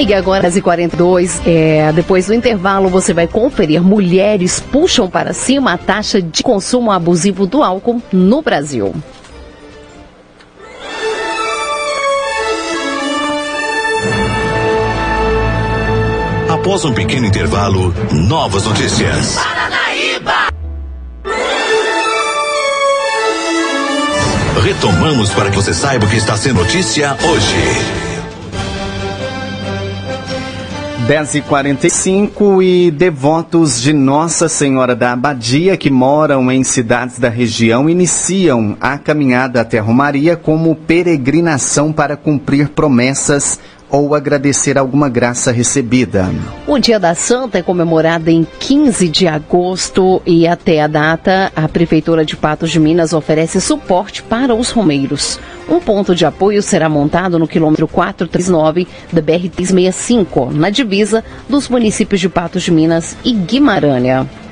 E 0.00 0.14
agora, 0.14 0.46
às 0.46 0.58
42 0.58 1.42
é, 1.44 1.92
depois 1.92 2.26
do 2.26 2.34
intervalo, 2.34 2.88
você 2.88 3.12
vai 3.12 3.26
conferir: 3.26 3.82
mulheres 3.82 4.60
puxam 4.60 5.10
para 5.10 5.32
cima 5.32 5.72
a 5.72 5.78
taxa 5.78 6.22
de 6.22 6.40
consumo 6.40 6.92
abusivo 6.92 7.46
do 7.46 7.64
álcool 7.64 8.00
no 8.12 8.40
Brasil. 8.40 8.94
Após 16.48 16.84
um 16.84 16.92
pequeno 16.92 17.26
intervalo, 17.26 17.92
novas 18.12 18.64
notícias. 18.64 19.34
Paranaíba! 19.34 20.48
Retomamos 24.62 25.30
para 25.30 25.50
que 25.50 25.56
você 25.56 25.74
saiba 25.74 26.06
o 26.06 26.08
que 26.08 26.16
está 26.16 26.36
sendo 26.36 26.60
notícia 26.60 27.16
hoje. 27.22 28.07
10h45 31.08 32.62
e 32.62 32.90
devotos 32.90 33.80
de 33.80 33.94
Nossa 33.94 34.46
Senhora 34.46 34.94
da 34.94 35.12
Abadia 35.12 35.74
que 35.74 35.88
moram 35.88 36.52
em 36.52 36.62
cidades 36.62 37.18
da 37.18 37.30
região 37.30 37.88
iniciam 37.88 38.76
a 38.78 38.98
caminhada 38.98 39.62
até 39.62 39.78
Romaria 39.78 40.36
como 40.36 40.76
peregrinação 40.76 41.94
para 41.94 42.14
cumprir 42.14 42.68
promessas 42.68 43.58
ou 43.90 44.14
agradecer 44.14 44.78
alguma 44.78 45.08
graça 45.08 45.50
recebida. 45.50 46.30
O 46.66 46.78
Dia 46.78 46.98
da 46.98 47.14
Santa 47.14 47.58
é 47.58 47.62
comemorado 47.62 48.30
em 48.30 48.46
15 48.58 49.08
de 49.08 49.26
agosto 49.26 50.22
e 50.26 50.46
até 50.46 50.80
a 50.82 50.86
data 50.86 51.52
a 51.54 51.68
Prefeitura 51.68 52.24
de 52.24 52.36
Patos 52.36 52.70
de 52.70 52.78
Minas 52.78 53.12
oferece 53.12 53.60
suporte 53.60 54.22
para 54.22 54.54
os 54.54 54.70
romeiros. 54.70 55.40
Um 55.68 55.80
ponto 55.80 56.14
de 56.14 56.24
apoio 56.24 56.62
será 56.62 56.88
montado 56.88 57.38
no 57.38 57.46
quilômetro 57.46 57.86
439 57.86 58.88
da 59.12 59.20
BR-365, 59.20 60.52
na 60.52 60.70
divisa 60.70 61.22
dos 61.48 61.68
municípios 61.68 62.20
de 62.20 62.28
Patos 62.28 62.62
de 62.62 62.70
Minas 62.70 63.16
e 63.24 63.32
Guimarães. 63.32 64.47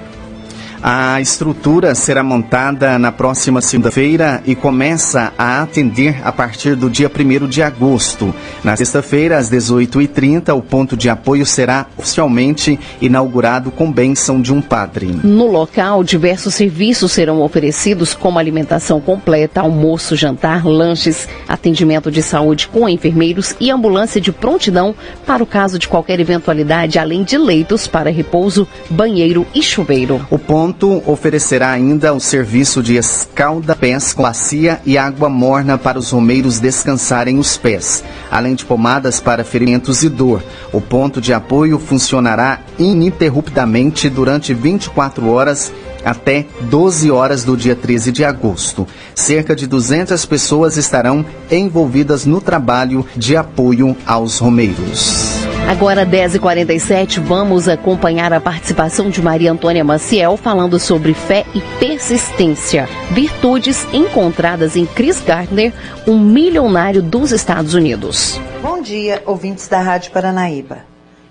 A 0.83 1.21
estrutura 1.21 1.95
será 1.95 2.23
montada 2.23 2.99
na 2.99 3.11
próxima 3.11 3.61
segunda-feira 3.61 4.43
e 4.47 4.55
começa 4.55 5.33
a 5.37 5.63
atender 5.63 6.21
a 6.23 6.31
partir 6.31 6.77
do 6.77 6.91
dia 6.91 7.11
1 7.11 7.49
de 7.49 7.63
agosto. 7.63 8.35
Na 8.63 8.77
sexta-feira, 8.77 9.39
às 9.39 9.51
18h30, 9.51 10.55
o 10.55 10.63
ponto 10.63 10.97
de 10.97 11.09
apoio 11.09 11.47
será 11.47 11.87
oficialmente 11.97 12.79
inaugurado 13.01 13.71
com 13.71 13.91
bênção 13.91 14.41
de 14.41 14.53
um 14.53 14.61
padre. 14.61 15.07
No 15.25 15.47
local, 15.47 16.05
diversos 16.05 16.55
serviços 16.55 17.13
serão 17.13 17.41
oferecidos, 17.41 18.15
como 18.15 18.39
alimentação 18.39 19.01
completa, 19.01 19.61
almoço, 19.61 20.15
jantar, 20.15 20.65
lanches, 20.65 21.29
atendimento 21.49 22.11
de 22.11 22.23
saúde 22.23 22.69
com 22.69 22.89
enfermeiros 22.89 23.57
e 23.59 23.71
ambulância 23.71 24.21
de 24.21 24.31
prontidão 24.31 24.95
para 25.27 25.43
o 25.43 25.47
caso 25.47 25.79
de 25.79 25.89
qualquer 25.89 26.21
eventualidade, 26.21 26.99
além 26.99 27.25
de 27.25 27.39
leitos 27.39 27.87
para 27.87 28.11
repouso, 28.11 28.69
banheiro 28.91 29.47
e 29.55 29.63
chuveiro. 29.63 30.25
O 30.31 30.39
ponto 30.39 30.66
ponto 30.67 31.01
oferecerá 31.07 31.71
ainda 31.71 32.13
o 32.13 32.19
serviço 32.19 32.83
de 32.83 32.97
escalda-pés 32.97 34.13
com 34.13 34.25
bacia 34.25 34.81
e 34.85 34.99
água 34.99 35.29
morna 35.29 35.79
para 35.79 35.97
os 35.97 36.11
romeiros 36.11 36.59
descansarem 36.59 37.39
os 37.39 37.57
pés, 37.57 38.03
além 38.29 38.57
de 38.57 38.65
pomadas 38.65 39.21
para 39.21 39.45
ferimentos 39.45 40.03
e 40.03 40.09
dor. 40.09 40.43
O 40.73 40.81
ponto 40.81 41.21
de 41.21 41.33
apoio 41.33 41.79
funcionará 41.79 42.63
ininterruptamente 42.81 44.11
durante 44.11 44.53
24 44.53 45.31
horas 45.31 45.73
até 46.05 46.47
12 46.63 47.13
horas 47.13 47.45
do 47.45 47.57
dia 47.57 47.77
13 47.77 48.11
de 48.11 48.25
agosto. 48.25 48.89
Cerca 49.15 49.55
de 49.55 49.69
200 49.69 50.27
pessoas 50.27 50.77
estarão 50.77 51.25
envolvidas 51.49 52.27
no 52.27 52.41
trabalho 52.41 53.07
de 53.17 53.37
apoio 53.37 53.97
aos 54.05 54.39
romeiros. 54.39 55.26
Agora, 55.69 56.07
10h47, 56.07 57.21
vamos 57.21 57.69
acompanhar 57.69 58.33
a 58.33 58.41
participação 58.41 59.11
de 59.11 59.21
Maria 59.21 59.51
Antônia 59.51 59.83
Maciel 59.83 60.37
falando 60.37 60.79
sobre 60.79 61.13
fé 61.13 61.45
e 61.53 61.61
persistência, 61.81 62.89
virtudes 63.11 63.85
encontradas 63.93 64.77
em 64.77 64.87
Chris 64.87 65.21
Gardner, 65.21 65.73
um 66.07 66.21
milionário 66.21 67.03
dos 67.03 67.33
Estados 67.33 67.75
Unidos. 67.75 68.41
Bom 68.63 68.81
dia, 68.81 69.21
ouvintes 69.27 69.67
da 69.67 69.81
Rádio 69.81 70.13
Paranaíba. 70.13 70.79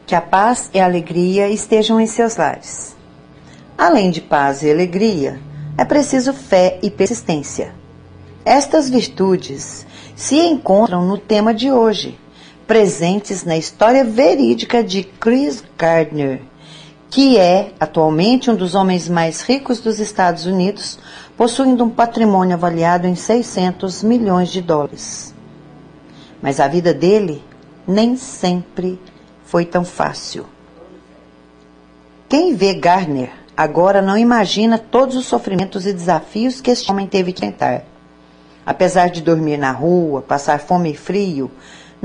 Que 0.05 0.13
a 0.13 0.21
paz 0.21 0.69
e 0.73 0.81
a 0.81 0.85
alegria 0.85 1.47
estejam 1.47 1.97
em 2.01 2.05
seus 2.05 2.35
lares. 2.35 2.93
Além 3.77 4.11
de 4.11 4.19
paz 4.19 4.63
e 4.63 4.69
alegria, 4.69 5.39
é 5.77 5.85
preciso 5.85 6.33
fé 6.33 6.77
e 6.83 6.91
persistência. 6.91 7.73
Estas 8.43 8.89
virtudes 8.89 9.87
se 10.13 10.35
encontram 10.35 11.05
no 11.05 11.17
tema 11.17 11.53
de 11.53 11.71
hoje 11.71 12.19
presentes 12.67 13.43
na 13.43 13.57
história 13.57 14.03
verídica 14.03 14.84
de 14.84 15.03
Chris 15.03 15.63
Gardner, 15.77 16.41
que 17.10 17.38
é 17.38 17.72
atualmente 17.79 18.50
um 18.50 18.55
dos 18.55 18.75
homens 18.75 19.07
mais 19.07 19.41
ricos 19.41 19.79
dos 19.79 20.00
Estados 20.00 20.45
Unidos, 20.45 21.00
possuindo 21.38 21.84
um 21.84 21.89
patrimônio 21.89 22.55
avaliado 22.55 23.07
em 23.07 23.15
600 23.15 24.03
milhões 24.03 24.50
de 24.50 24.62
dólares. 24.62 25.34
Mas 26.41 26.60
a 26.60 26.67
vida 26.67 26.93
dele 26.93 27.43
nem 27.88 28.17
sempre 28.17 29.00
foi 29.45 29.65
tão 29.65 29.86
fácil. 29.86 30.45
Quem 32.27 32.55
vê 32.55 32.74
Gardner 32.74 33.31
agora 33.55 34.01
não 34.01 34.17
imagina 34.17 34.77
todos 34.77 35.15
os 35.15 35.25
sofrimentos 35.25 35.86
e 35.86 35.93
desafios 35.93 36.60
que 36.60 36.72
este 36.72 36.91
homem 36.91 37.07
teve 37.07 37.31
que 37.31 37.45
enfrentar. 37.45 37.86
Apesar 38.65 39.10
de 39.10 39.22
dormir 39.22 39.57
na 39.57 39.72
rua, 39.72 40.24
passar 40.24 40.60
fome 40.60 40.91
e 40.91 40.98
frio, 40.98 41.51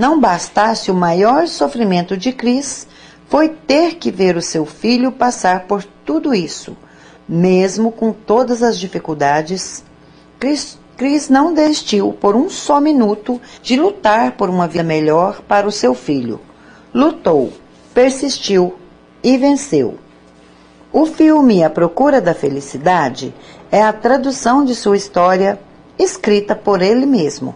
não 0.01 0.19
bastasse 0.19 0.91
o 0.91 0.95
maior 0.95 1.47
sofrimento 1.47 2.17
de 2.17 2.33
Cris, 2.33 2.89
foi 3.29 3.51
ter 3.51 3.97
que 3.97 4.11
ver 4.11 4.35
o 4.35 4.41
seu 4.41 4.65
filho 4.65 5.13
passar 5.13 5.67
por 5.67 5.85
tudo 6.07 6.35
isso. 6.35 6.75
Mesmo 7.29 7.93
com 7.93 8.11
todas 8.11 8.63
as 8.63 8.79
dificuldades, 8.79 9.85
Cris, 10.39 10.79
Cris 10.97 11.29
não 11.29 11.53
desistiu 11.53 12.15
por 12.15 12.35
um 12.35 12.49
só 12.49 12.81
minuto 12.81 13.39
de 13.63 13.77
lutar 13.77 14.33
por 14.33 14.49
uma 14.49 14.67
vida 14.67 14.83
melhor 14.83 15.43
para 15.43 15.69
o 15.69 15.71
seu 15.71 15.95
filho. 15.95 16.41
Lutou, 16.95 17.53
persistiu 17.93 18.77
e 19.23 19.37
venceu. 19.37 19.99
O 20.91 21.05
filme 21.05 21.63
A 21.63 21.69
Procura 21.69 22.23
da 22.23 22.33
Felicidade 22.33 23.35
é 23.71 23.83
a 23.83 23.93
tradução 23.93 24.65
de 24.65 24.75
sua 24.75 24.97
história 24.97 25.61
escrita 25.99 26.57
por 26.57 26.81
ele 26.81 27.05
mesmo. 27.05 27.55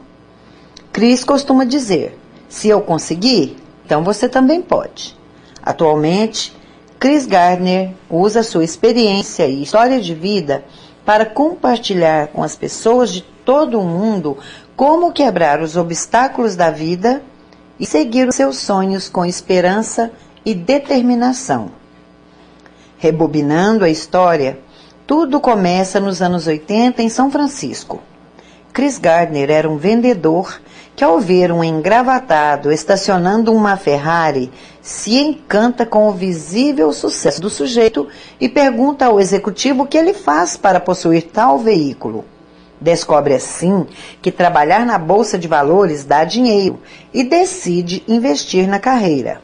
Cris 0.93 1.25
costuma 1.25 1.65
dizer: 1.65 2.19
se 2.55 2.69
eu 2.69 2.81
conseguir, 2.81 3.57
então 3.85 4.05
você 4.05 4.29
também 4.29 4.63
pode. 4.63 5.17
Atualmente, 5.61 6.57
Chris 7.01 7.27
Gardner 7.27 7.91
usa 8.09 8.45
sua 8.45 8.63
experiência 8.63 9.49
e 9.49 9.65
história 9.65 10.01
de 10.01 10.15
vida 10.15 10.65
para 11.05 11.27
compartilhar 11.27 12.29
com 12.29 12.45
as 12.45 12.55
pessoas 12.55 13.11
de 13.11 13.23
todo 13.45 13.81
o 13.81 13.85
mundo 13.85 14.39
como 14.77 15.13
quebrar 15.13 15.61
os 15.61 15.77
obstáculos 15.77 16.55
da 16.55 16.71
vida 16.71 17.25
e 17.79 17.85
seguir 17.85 18.29
os 18.29 18.37
seus 18.37 18.59
sonhos 18.59 19.09
com 19.09 19.25
esperança 19.25 20.13
e 20.47 20.55
determinação. 20.55 21.73
Rebobinando 22.99 23.85
a 23.85 23.91
história, 23.91 24.61
tudo 25.09 25.41
começa 25.41 25.99
nos 25.99 26.23
anos 26.23 26.47
80 26.47 27.03
em 27.03 27.09
São 27.09 27.33
Francisco. 27.33 28.01
Chris 28.73 28.97
Gardner 28.97 29.51
era 29.51 29.69
um 29.69 29.77
vendedor 29.77 30.61
que 30.97 31.03
ao 31.03 31.19
ver 31.19 31.51
um 31.51 31.65
engravatado 31.65 32.71
estacionando 32.71 33.53
uma 33.53 33.77
Ferrari, 33.77 34.51
se 34.81 35.19
encanta 35.19 35.85
com 35.85 36.09
o 36.09 36.13
visível 36.13 36.93
sucesso 36.93 37.41
do 37.41 37.51
sujeito 37.51 38.07
e 38.41 38.49
pergunta 38.49 39.07
ao 39.07 39.19
executivo 39.19 39.83
o 39.83 39.87
que 39.87 39.99
ele 39.99 40.15
faz 40.15 40.57
para 40.57 40.79
possuir 40.79 41.23
tal 41.25 41.59
veículo. 41.59 42.25
Descobre 42.81 43.35
assim 43.35 43.87
que 44.21 44.31
trabalhar 44.31 44.85
na 44.85 44.99
bolsa 44.99 45.39
de 45.39 45.49
valores 45.49 46.05
dá 46.05 46.23
dinheiro 46.23 46.79
e 47.13 47.25
decide 47.25 48.05
investir 48.07 48.69
na 48.69 48.79
carreira. 48.79 49.41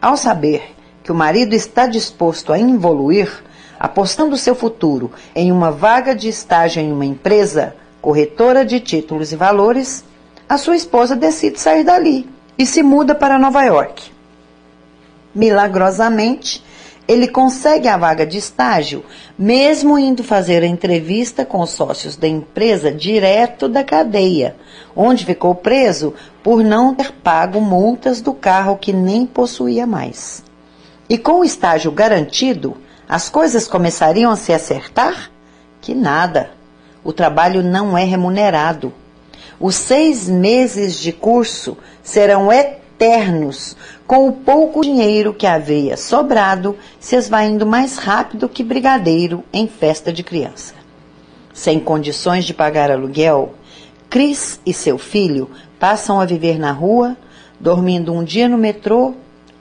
Ao 0.00 0.16
saber 0.16 0.74
que 1.04 1.12
o 1.12 1.14
marido 1.14 1.54
está 1.54 1.86
disposto 1.86 2.52
a 2.52 2.58
evoluir, 2.58 3.30
apostando 3.78 4.36
seu 4.36 4.54
futuro 4.54 5.10
em 5.34 5.52
uma 5.52 5.70
vaga 5.70 6.14
de 6.14 6.28
estágio 6.28 6.80
em 6.80 6.92
uma 6.92 7.04
empresa 7.04 7.74
corretora 8.00 8.64
de 8.64 8.80
títulos 8.80 9.32
e 9.32 9.36
valores, 9.36 10.04
a 10.48 10.58
sua 10.58 10.76
esposa 10.76 11.16
decide 11.16 11.60
sair 11.60 11.84
dali 11.84 12.28
e 12.58 12.66
se 12.66 12.82
muda 12.82 13.14
para 13.14 13.38
Nova 13.38 13.62
York. 13.62 14.10
Milagrosamente, 15.34 16.62
ele 17.08 17.26
consegue 17.26 17.88
a 17.88 17.96
vaga 17.96 18.24
de 18.24 18.38
estágio, 18.38 19.04
mesmo 19.38 19.98
indo 19.98 20.22
fazer 20.22 20.62
a 20.62 20.66
entrevista 20.66 21.44
com 21.44 21.60
os 21.60 21.70
sócios 21.70 22.16
da 22.16 22.28
empresa 22.28 22.92
direto 22.92 23.68
da 23.68 23.82
cadeia, 23.82 24.54
onde 24.94 25.24
ficou 25.24 25.54
preso 25.54 26.14
por 26.42 26.62
não 26.62 26.94
ter 26.94 27.12
pago 27.12 27.60
multas 27.60 28.20
do 28.20 28.32
carro 28.32 28.76
que 28.76 28.92
nem 28.92 29.26
possuía 29.26 29.86
mais. 29.86 30.44
E 31.08 31.18
com 31.18 31.40
o 31.40 31.44
estágio 31.44 31.90
garantido, 31.90 32.76
as 33.08 33.28
coisas 33.28 33.66
começariam 33.66 34.30
a 34.30 34.36
se 34.36 34.52
acertar? 34.52 35.30
Que 35.80 35.94
nada. 35.94 36.50
O 37.04 37.12
trabalho 37.12 37.62
não 37.62 37.98
é 37.98 38.04
remunerado. 38.04 38.92
Os 39.62 39.76
seis 39.76 40.28
meses 40.28 40.98
de 40.98 41.12
curso 41.12 41.78
serão 42.02 42.52
eternos, 42.52 43.76
com 44.08 44.26
o 44.26 44.32
pouco 44.32 44.80
dinheiro 44.80 45.32
que 45.32 45.46
havia 45.46 45.96
sobrado, 45.96 46.76
se 46.98 47.14
esvaindo 47.14 47.64
mais 47.64 47.96
rápido 47.96 48.48
que 48.48 48.64
brigadeiro 48.64 49.44
em 49.52 49.68
festa 49.68 50.12
de 50.12 50.24
criança. 50.24 50.74
Sem 51.54 51.78
condições 51.78 52.44
de 52.44 52.52
pagar 52.52 52.90
aluguel, 52.90 53.54
Cris 54.10 54.60
e 54.66 54.74
seu 54.74 54.98
filho 54.98 55.48
passam 55.78 56.20
a 56.20 56.24
viver 56.24 56.58
na 56.58 56.72
rua, 56.72 57.16
dormindo 57.60 58.12
um 58.12 58.24
dia 58.24 58.48
no 58.48 58.58
metrô, 58.58 59.14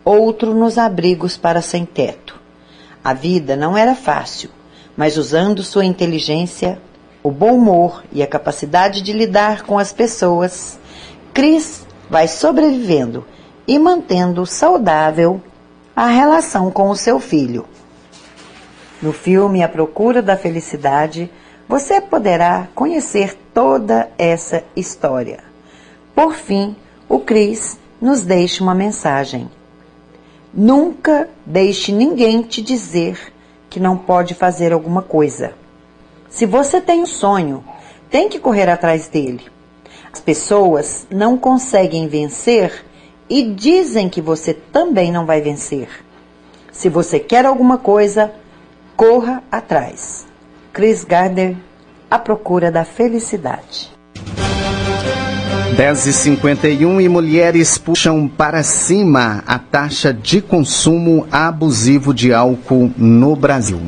outro 0.04 0.56
nos 0.56 0.80
abrigos 0.80 1.38
para 1.38 1.62
sem 1.62 1.86
teto. 1.86 2.42
A 3.04 3.14
vida 3.14 3.56
não 3.56 3.78
era 3.78 3.94
fácil, 3.94 4.50
mas 4.98 5.16
usando 5.16 5.62
sua 5.62 5.86
inteligência, 5.86 6.82
o 7.24 7.30
bom 7.30 7.56
humor 7.56 8.04
e 8.12 8.24
a 8.24 8.28
capacidade 8.28 9.02
de 9.02 9.14
lidar 9.14 9.64
com 9.64 9.78
as 9.78 9.94
pessoas, 9.94 10.80
Cris 11.34 11.86
vai 12.10 12.28
sobrevivendo 12.28 13.26
e 13.68 13.78
mantendo 13.78 14.46
saudável 14.46 15.42
a 15.96 16.08
relação 16.08 16.72
com 16.72 16.90
o 16.90 16.96
seu 16.96 17.20
filho. 17.20 17.66
No 19.02 19.14
filme 19.14 19.64
A 19.64 19.70
Procura 19.70 20.22
da 20.22 20.36
Felicidade, 20.36 21.32
você 21.68 22.02
poderá 22.02 22.68
conhecer 22.76 23.38
toda 23.54 24.10
essa 24.18 24.64
história. 24.76 25.44
Por 26.14 26.34
fim, 26.34 26.76
o 27.08 27.20
Cris 27.20 27.80
nos 28.02 28.24
deixa 28.24 28.64
uma 28.64 28.76
mensagem. 28.76 29.50
Nunca 30.54 31.30
deixe 31.46 31.92
ninguém 31.92 32.42
te 32.42 32.62
dizer 32.62 33.32
que 33.70 33.80
não 33.80 33.98
pode 33.98 34.34
fazer 34.34 34.74
alguma 34.74 35.02
coisa. 35.02 35.54
Se 36.32 36.46
você 36.46 36.80
tem 36.80 37.02
um 37.02 37.06
sonho, 37.06 37.62
tem 38.10 38.30
que 38.30 38.40
correr 38.40 38.70
atrás 38.70 39.10
dele. 39.10 39.42
As 40.12 40.22
pessoas 40.22 41.06
não 41.12 41.38
conseguem 41.38 42.08
vencer 42.08 42.86
e 43.30 43.44
dizem 43.44 44.08
que 44.08 44.22
você 44.22 44.54
também 44.54 45.12
não 45.12 45.26
vai 45.26 45.42
vencer. 45.42 45.90
Se 46.72 46.88
você 46.88 47.20
quer 47.20 47.46
alguma 47.46 47.78
coisa, 47.78 48.32
corra 48.96 49.44
atrás. 49.52 50.26
Chris 50.72 51.04
Gardner, 51.04 51.58
A 52.10 52.18
Procura 52.18 52.72
da 52.72 52.86
Felicidade. 52.86 53.92
10h51 55.76 57.02
e 57.02 57.10
mulheres 57.10 57.78
puxam 57.78 58.28
para 58.28 58.64
cima 58.64 59.44
a 59.46 59.60
taxa 59.60 60.14
de 60.14 60.42
consumo 60.42 61.28
abusivo 61.30 62.14
de 62.14 62.34
álcool 62.34 62.90
no 62.98 63.36
Brasil. 63.36 63.80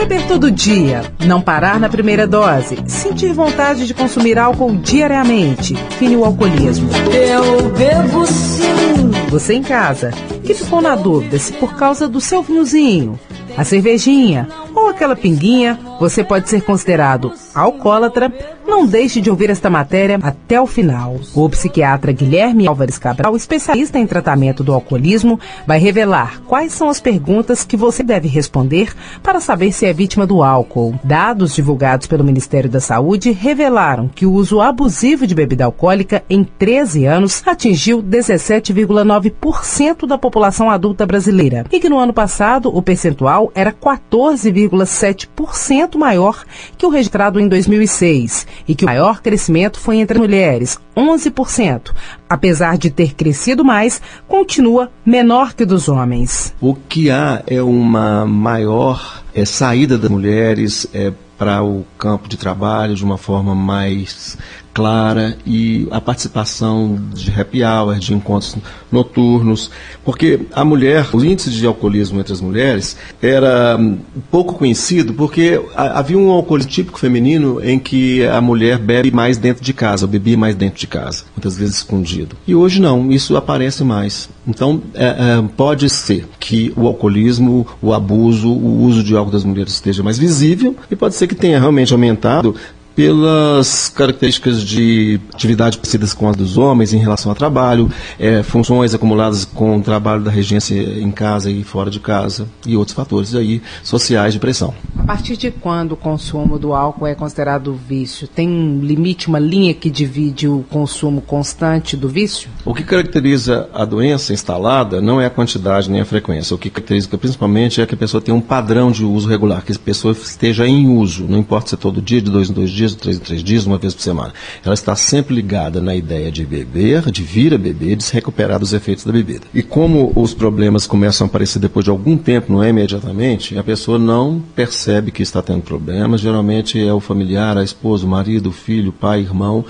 Beber 0.00 0.26
todo 0.26 0.50
dia, 0.50 1.02
não 1.26 1.42
parar 1.42 1.78
na 1.78 1.86
primeira 1.86 2.26
dose, 2.26 2.78
sentir 2.86 3.34
vontade 3.34 3.86
de 3.86 3.92
consumir 3.92 4.38
álcool 4.38 4.74
diariamente, 4.76 5.76
fine 5.98 6.16
o 6.16 6.24
alcoolismo. 6.24 6.88
Eu 7.12 7.68
bebo 7.68 8.26
sim. 8.26 9.10
Você 9.28 9.52
em 9.52 9.62
casa, 9.62 10.10
que 10.42 10.54
ficou 10.54 10.80
na 10.80 10.96
dúvida 10.96 11.38
se 11.38 11.52
por 11.52 11.76
causa 11.76 12.08
do 12.08 12.18
seu 12.18 12.42
vinhozinho, 12.42 13.20
a 13.58 13.62
cervejinha 13.62 14.48
ou 14.74 14.88
aquela 14.88 15.14
pinguinha, 15.14 15.78
você 16.00 16.24
pode 16.24 16.48
ser 16.48 16.62
considerado 16.62 17.30
alcoólatra, 17.54 18.32
não 18.66 18.86
deixe 18.86 19.20
de 19.20 19.28
ouvir 19.28 19.50
esta 19.50 19.68
matéria 19.68 20.18
até 20.22 20.58
o 20.58 20.66
final. 20.66 21.20
O 21.34 21.46
psiquiatra 21.50 22.10
Guilherme 22.10 22.66
Álvares 22.66 22.96
Cabral, 22.96 23.36
especialista 23.36 23.98
em 23.98 24.06
tratamento 24.06 24.64
do 24.64 24.72
alcoolismo, 24.72 25.38
vai 25.66 25.78
revelar 25.78 26.40
quais 26.46 26.72
são 26.72 26.88
as 26.88 27.00
perguntas 27.00 27.64
que 27.64 27.76
você 27.76 28.02
deve 28.02 28.28
responder 28.28 28.94
para 29.22 29.40
saber 29.40 29.72
se 29.72 29.84
é 29.84 29.92
vítima 29.92 30.26
do 30.26 30.42
álcool. 30.42 30.98
Dados 31.04 31.54
divulgados 31.54 32.06
pelo 32.06 32.24
Ministério 32.24 32.70
da 32.70 32.80
Saúde 32.80 33.32
revelaram 33.32 34.08
que 34.08 34.24
o 34.24 34.32
uso 34.32 34.62
abusivo 34.62 35.26
de 35.26 35.34
bebida 35.34 35.66
alcoólica 35.66 36.24
em 36.30 36.44
13 36.44 37.04
anos 37.04 37.42
atingiu 37.44 38.02
17,9% 38.02 40.06
da 40.06 40.16
população 40.16 40.70
adulta 40.70 41.04
brasileira 41.04 41.66
e 41.70 41.78
que 41.78 41.90
no 41.90 41.98
ano 41.98 42.14
passado 42.14 42.74
o 42.74 42.80
percentual 42.80 43.52
era 43.54 43.70
14,7% 43.72 45.89
maior 45.98 46.44
que 46.76 46.86
o 46.86 46.90
registrado 46.90 47.40
em 47.40 47.48
2006 47.48 48.46
e 48.66 48.74
que 48.74 48.84
o 48.84 48.86
maior 48.86 49.20
crescimento 49.20 49.78
foi 49.78 49.96
entre 49.96 50.18
mulheres, 50.18 50.78
11%. 50.96 51.92
Apesar 52.28 52.76
de 52.76 52.90
ter 52.90 53.14
crescido 53.14 53.64
mais, 53.64 54.00
continua 54.28 54.90
menor 55.04 55.54
que 55.54 55.64
dos 55.64 55.88
homens. 55.88 56.54
O 56.60 56.74
que 56.74 57.10
há 57.10 57.42
é 57.46 57.62
uma 57.62 58.26
maior 58.26 59.22
é, 59.34 59.44
saída 59.44 59.96
das 59.98 60.10
mulheres 60.10 60.86
é, 60.92 61.12
para 61.38 61.62
o 61.62 61.86
campo 61.96 62.28
de 62.28 62.36
trabalho 62.36 62.94
de 62.94 63.02
uma 63.02 63.16
forma 63.16 63.54
mais 63.54 64.36
clara 64.72 65.36
e 65.46 65.86
a 65.90 66.00
participação 66.00 66.98
de 67.12 67.30
happy 67.30 67.62
hour, 67.62 67.98
de 67.98 68.14
encontros 68.14 68.56
noturnos, 68.90 69.70
porque 70.04 70.40
a 70.52 70.64
mulher, 70.64 71.06
o 71.12 71.24
índice 71.24 71.50
de 71.50 71.66
alcoolismo 71.66 72.20
entre 72.20 72.32
as 72.32 72.40
mulheres 72.40 72.96
era 73.22 73.76
hum, 73.78 73.98
pouco 74.30 74.54
conhecido 74.54 75.12
porque 75.14 75.60
havia 75.74 76.18
um 76.18 76.30
alcoolismo 76.30 76.70
típico 76.70 76.98
feminino 76.98 77.60
em 77.62 77.78
que 77.78 78.24
a 78.26 78.40
mulher 78.40 78.78
bebe 78.78 79.10
mais 79.10 79.38
dentro 79.38 79.64
de 79.64 79.72
casa, 79.72 80.06
bebia 80.06 80.36
mais 80.36 80.54
dentro 80.54 80.78
de 80.78 80.86
casa, 80.86 81.24
muitas 81.36 81.56
vezes 81.56 81.76
escondido. 81.76 82.36
E 82.46 82.54
hoje 82.54 82.80
não, 82.80 83.10
isso 83.10 83.36
aparece 83.36 83.84
mais. 83.84 84.28
Então, 84.46 84.82
é, 84.94 85.04
é, 85.04 85.42
pode 85.56 85.88
ser 85.88 86.26
que 86.38 86.72
o 86.76 86.86
alcoolismo, 86.86 87.66
o 87.80 87.92
abuso, 87.92 88.50
o 88.50 88.82
uso 88.82 89.02
de 89.02 89.16
álcool 89.16 89.30
das 89.30 89.44
mulheres 89.44 89.74
esteja 89.74 90.02
mais 90.02 90.18
visível 90.18 90.76
e 90.90 90.96
pode 90.96 91.14
ser 91.14 91.26
que 91.26 91.34
tenha 91.34 91.58
realmente 91.58 91.92
aumentado 91.92 92.54
pelas 93.00 93.88
características 93.88 94.62
de 94.62 95.18
atividade 95.32 95.78
parecidas 95.78 96.12
com 96.12 96.28
as 96.28 96.36
dos 96.36 96.58
homens 96.58 96.92
em 96.92 96.98
relação 96.98 97.32
ao 97.32 97.34
trabalho, 97.34 97.90
é, 98.18 98.42
funções 98.42 98.92
acumuladas 98.92 99.46
com 99.46 99.78
o 99.78 99.82
trabalho 99.82 100.22
da 100.22 100.30
regência 100.30 100.74
em 100.74 101.10
casa 101.10 101.50
e 101.50 101.64
fora 101.64 101.90
de 101.90 101.98
casa 101.98 102.46
e 102.66 102.76
outros 102.76 102.94
fatores 102.94 103.34
aí 103.34 103.62
sociais 103.82 104.34
de 104.34 104.38
pressão. 104.38 104.74
A 104.98 105.02
partir 105.04 105.38
de 105.38 105.50
quando 105.50 105.92
o 105.92 105.96
consumo 105.96 106.58
do 106.58 106.74
álcool 106.74 107.06
é 107.06 107.14
considerado 107.14 107.72
vício? 107.72 108.28
Tem 108.28 108.46
um 108.46 108.80
limite, 108.82 109.28
uma 109.28 109.38
linha 109.38 109.72
que 109.72 109.88
divide 109.88 110.46
o 110.46 110.62
consumo 110.68 111.22
constante 111.22 111.96
do 111.96 112.06
vício? 112.06 112.50
O 112.66 112.74
que 112.74 112.84
caracteriza 112.84 113.66
a 113.72 113.86
doença 113.86 114.34
instalada 114.34 115.00
não 115.00 115.18
é 115.18 115.24
a 115.24 115.30
quantidade 115.30 115.90
nem 115.90 116.02
a 116.02 116.04
frequência. 116.04 116.54
O 116.54 116.58
que 116.58 116.68
caracteriza 116.68 117.08
principalmente 117.16 117.80
é 117.80 117.86
que 117.86 117.94
a 117.94 117.98
pessoa 117.98 118.20
tem 118.20 118.34
um 118.34 118.42
padrão 118.42 118.92
de 118.92 119.06
uso 119.06 119.26
regular, 119.26 119.64
que 119.64 119.72
a 119.72 119.78
pessoa 119.78 120.12
esteja 120.12 120.68
em 120.68 120.86
uso, 120.86 121.24
não 121.26 121.38
importa 121.38 121.70
se 121.70 121.74
é 121.76 121.78
todo 121.78 122.02
dia, 122.02 122.20
de 122.20 122.30
dois 122.30 122.50
em 122.50 122.52
dois 122.52 122.70
dias 122.70 122.89
dias, 122.90 123.00
três 123.00 123.16
em 123.16 123.20
três 123.20 123.44
dias, 123.44 123.66
uma 123.66 123.78
vez 123.78 123.94
por 123.94 124.02
semana. 124.02 124.32
Ela 124.64 124.74
está 124.74 124.94
sempre 124.96 125.34
ligada 125.34 125.80
na 125.80 125.94
ideia 125.94 126.30
de 126.30 126.44
beber, 126.44 127.10
de 127.10 127.22
vir 127.22 127.54
a 127.54 127.58
beber, 127.58 127.96
de 127.96 128.04
se 128.04 128.12
recuperar 128.12 128.58
dos 128.58 128.72
efeitos 128.72 129.04
da 129.04 129.12
bebida. 129.12 129.46
E 129.54 129.62
como 129.62 130.12
os 130.14 130.34
problemas 130.34 130.86
começam 130.86 131.26
a 131.26 131.28
aparecer 131.28 131.58
depois 131.58 131.84
de 131.84 131.90
algum 131.90 132.16
tempo, 132.16 132.52
não 132.52 132.62
é 132.62 132.70
imediatamente, 132.70 133.58
a 133.58 133.62
pessoa 133.62 133.98
não 133.98 134.42
percebe 134.54 135.10
que 135.10 135.22
está 135.22 135.42
tendo 135.42 135.62
problemas. 135.62 136.20
Geralmente 136.20 136.80
é 136.80 136.92
o 136.92 137.00
familiar, 137.00 137.56
a 137.56 137.64
esposa, 137.64 138.06
o 138.06 138.08
marido, 138.08 138.50
o 138.50 138.52
filho, 138.52 138.90
o 138.90 138.92
pai, 138.92 139.20
o 139.20 139.24
irmão, 139.24 139.64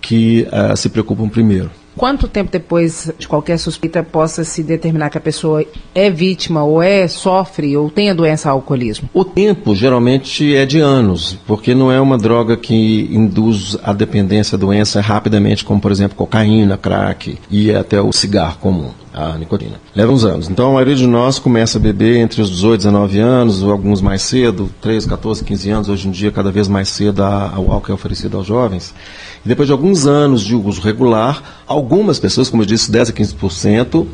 que 0.00 0.46
uh, 0.52 0.76
se 0.76 0.88
preocupam 0.88 1.28
primeiro. 1.28 1.70
Quanto 1.96 2.28
tempo 2.28 2.52
depois 2.52 3.10
de 3.18 3.26
qualquer 3.26 3.58
suspeita 3.58 4.02
possa 4.02 4.44
se 4.44 4.62
determinar 4.62 5.08
que 5.08 5.16
a 5.16 5.20
pessoa 5.20 5.64
é 5.94 6.10
vítima 6.10 6.62
ou 6.62 6.82
é 6.82 7.08
sofre 7.08 7.74
ou 7.74 7.90
tem 7.90 8.10
a 8.10 8.14
doença 8.14 8.50
alcoolismo? 8.50 9.08
O 9.14 9.24
tempo 9.24 9.74
geralmente 9.74 10.54
é 10.54 10.66
de 10.66 10.78
anos, 10.78 11.38
porque 11.46 11.74
não 11.74 11.90
é 11.90 11.98
uma 11.98 12.18
droga 12.18 12.54
que 12.56 13.08
induz 13.10 13.78
a 13.82 13.94
dependência 13.94 14.56
à 14.56 14.58
doença 14.58 15.00
rapidamente, 15.00 15.64
como 15.64 15.80
por 15.80 15.90
exemplo 15.90 16.16
cocaína, 16.16 16.76
crack 16.76 17.38
e 17.50 17.72
até 17.72 18.00
o 18.00 18.12
cigarro 18.12 18.58
comum. 18.58 18.90
A 19.16 19.38
nicotina. 19.38 19.80
Leva 19.94 20.12
uns 20.12 20.26
anos. 20.26 20.50
Então 20.50 20.68
a 20.68 20.74
maioria 20.74 20.94
de 20.94 21.06
nós 21.06 21.38
começa 21.38 21.78
a 21.78 21.80
beber 21.80 22.18
entre 22.18 22.42
os 22.42 22.50
18 22.50 22.74
e 22.74 22.84
19 22.84 23.18
anos, 23.18 23.62
ou 23.62 23.72
alguns 23.72 24.02
mais 24.02 24.20
cedo, 24.20 24.70
13, 24.82 25.08
14, 25.08 25.42
15 25.42 25.70
anos, 25.70 25.88
hoje 25.88 26.06
em 26.06 26.10
dia 26.10 26.30
cada 26.30 26.52
vez 26.52 26.68
mais 26.68 26.90
cedo 26.90 27.22
o 27.22 27.72
álcool 27.72 27.92
é 27.92 27.94
oferecido 27.94 28.36
aos 28.36 28.46
jovens. 28.46 28.94
E 29.42 29.48
depois 29.48 29.66
de 29.66 29.72
alguns 29.72 30.06
anos 30.06 30.42
de 30.42 30.54
uso 30.54 30.82
regular, 30.82 31.62
algumas 31.66 32.18
pessoas, 32.18 32.50
como 32.50 32.62
eu 32.62 32.66
disse, 32.66 32.90
10 32.90 33.08
a 33.08 33.12
15%, 33.14 34.06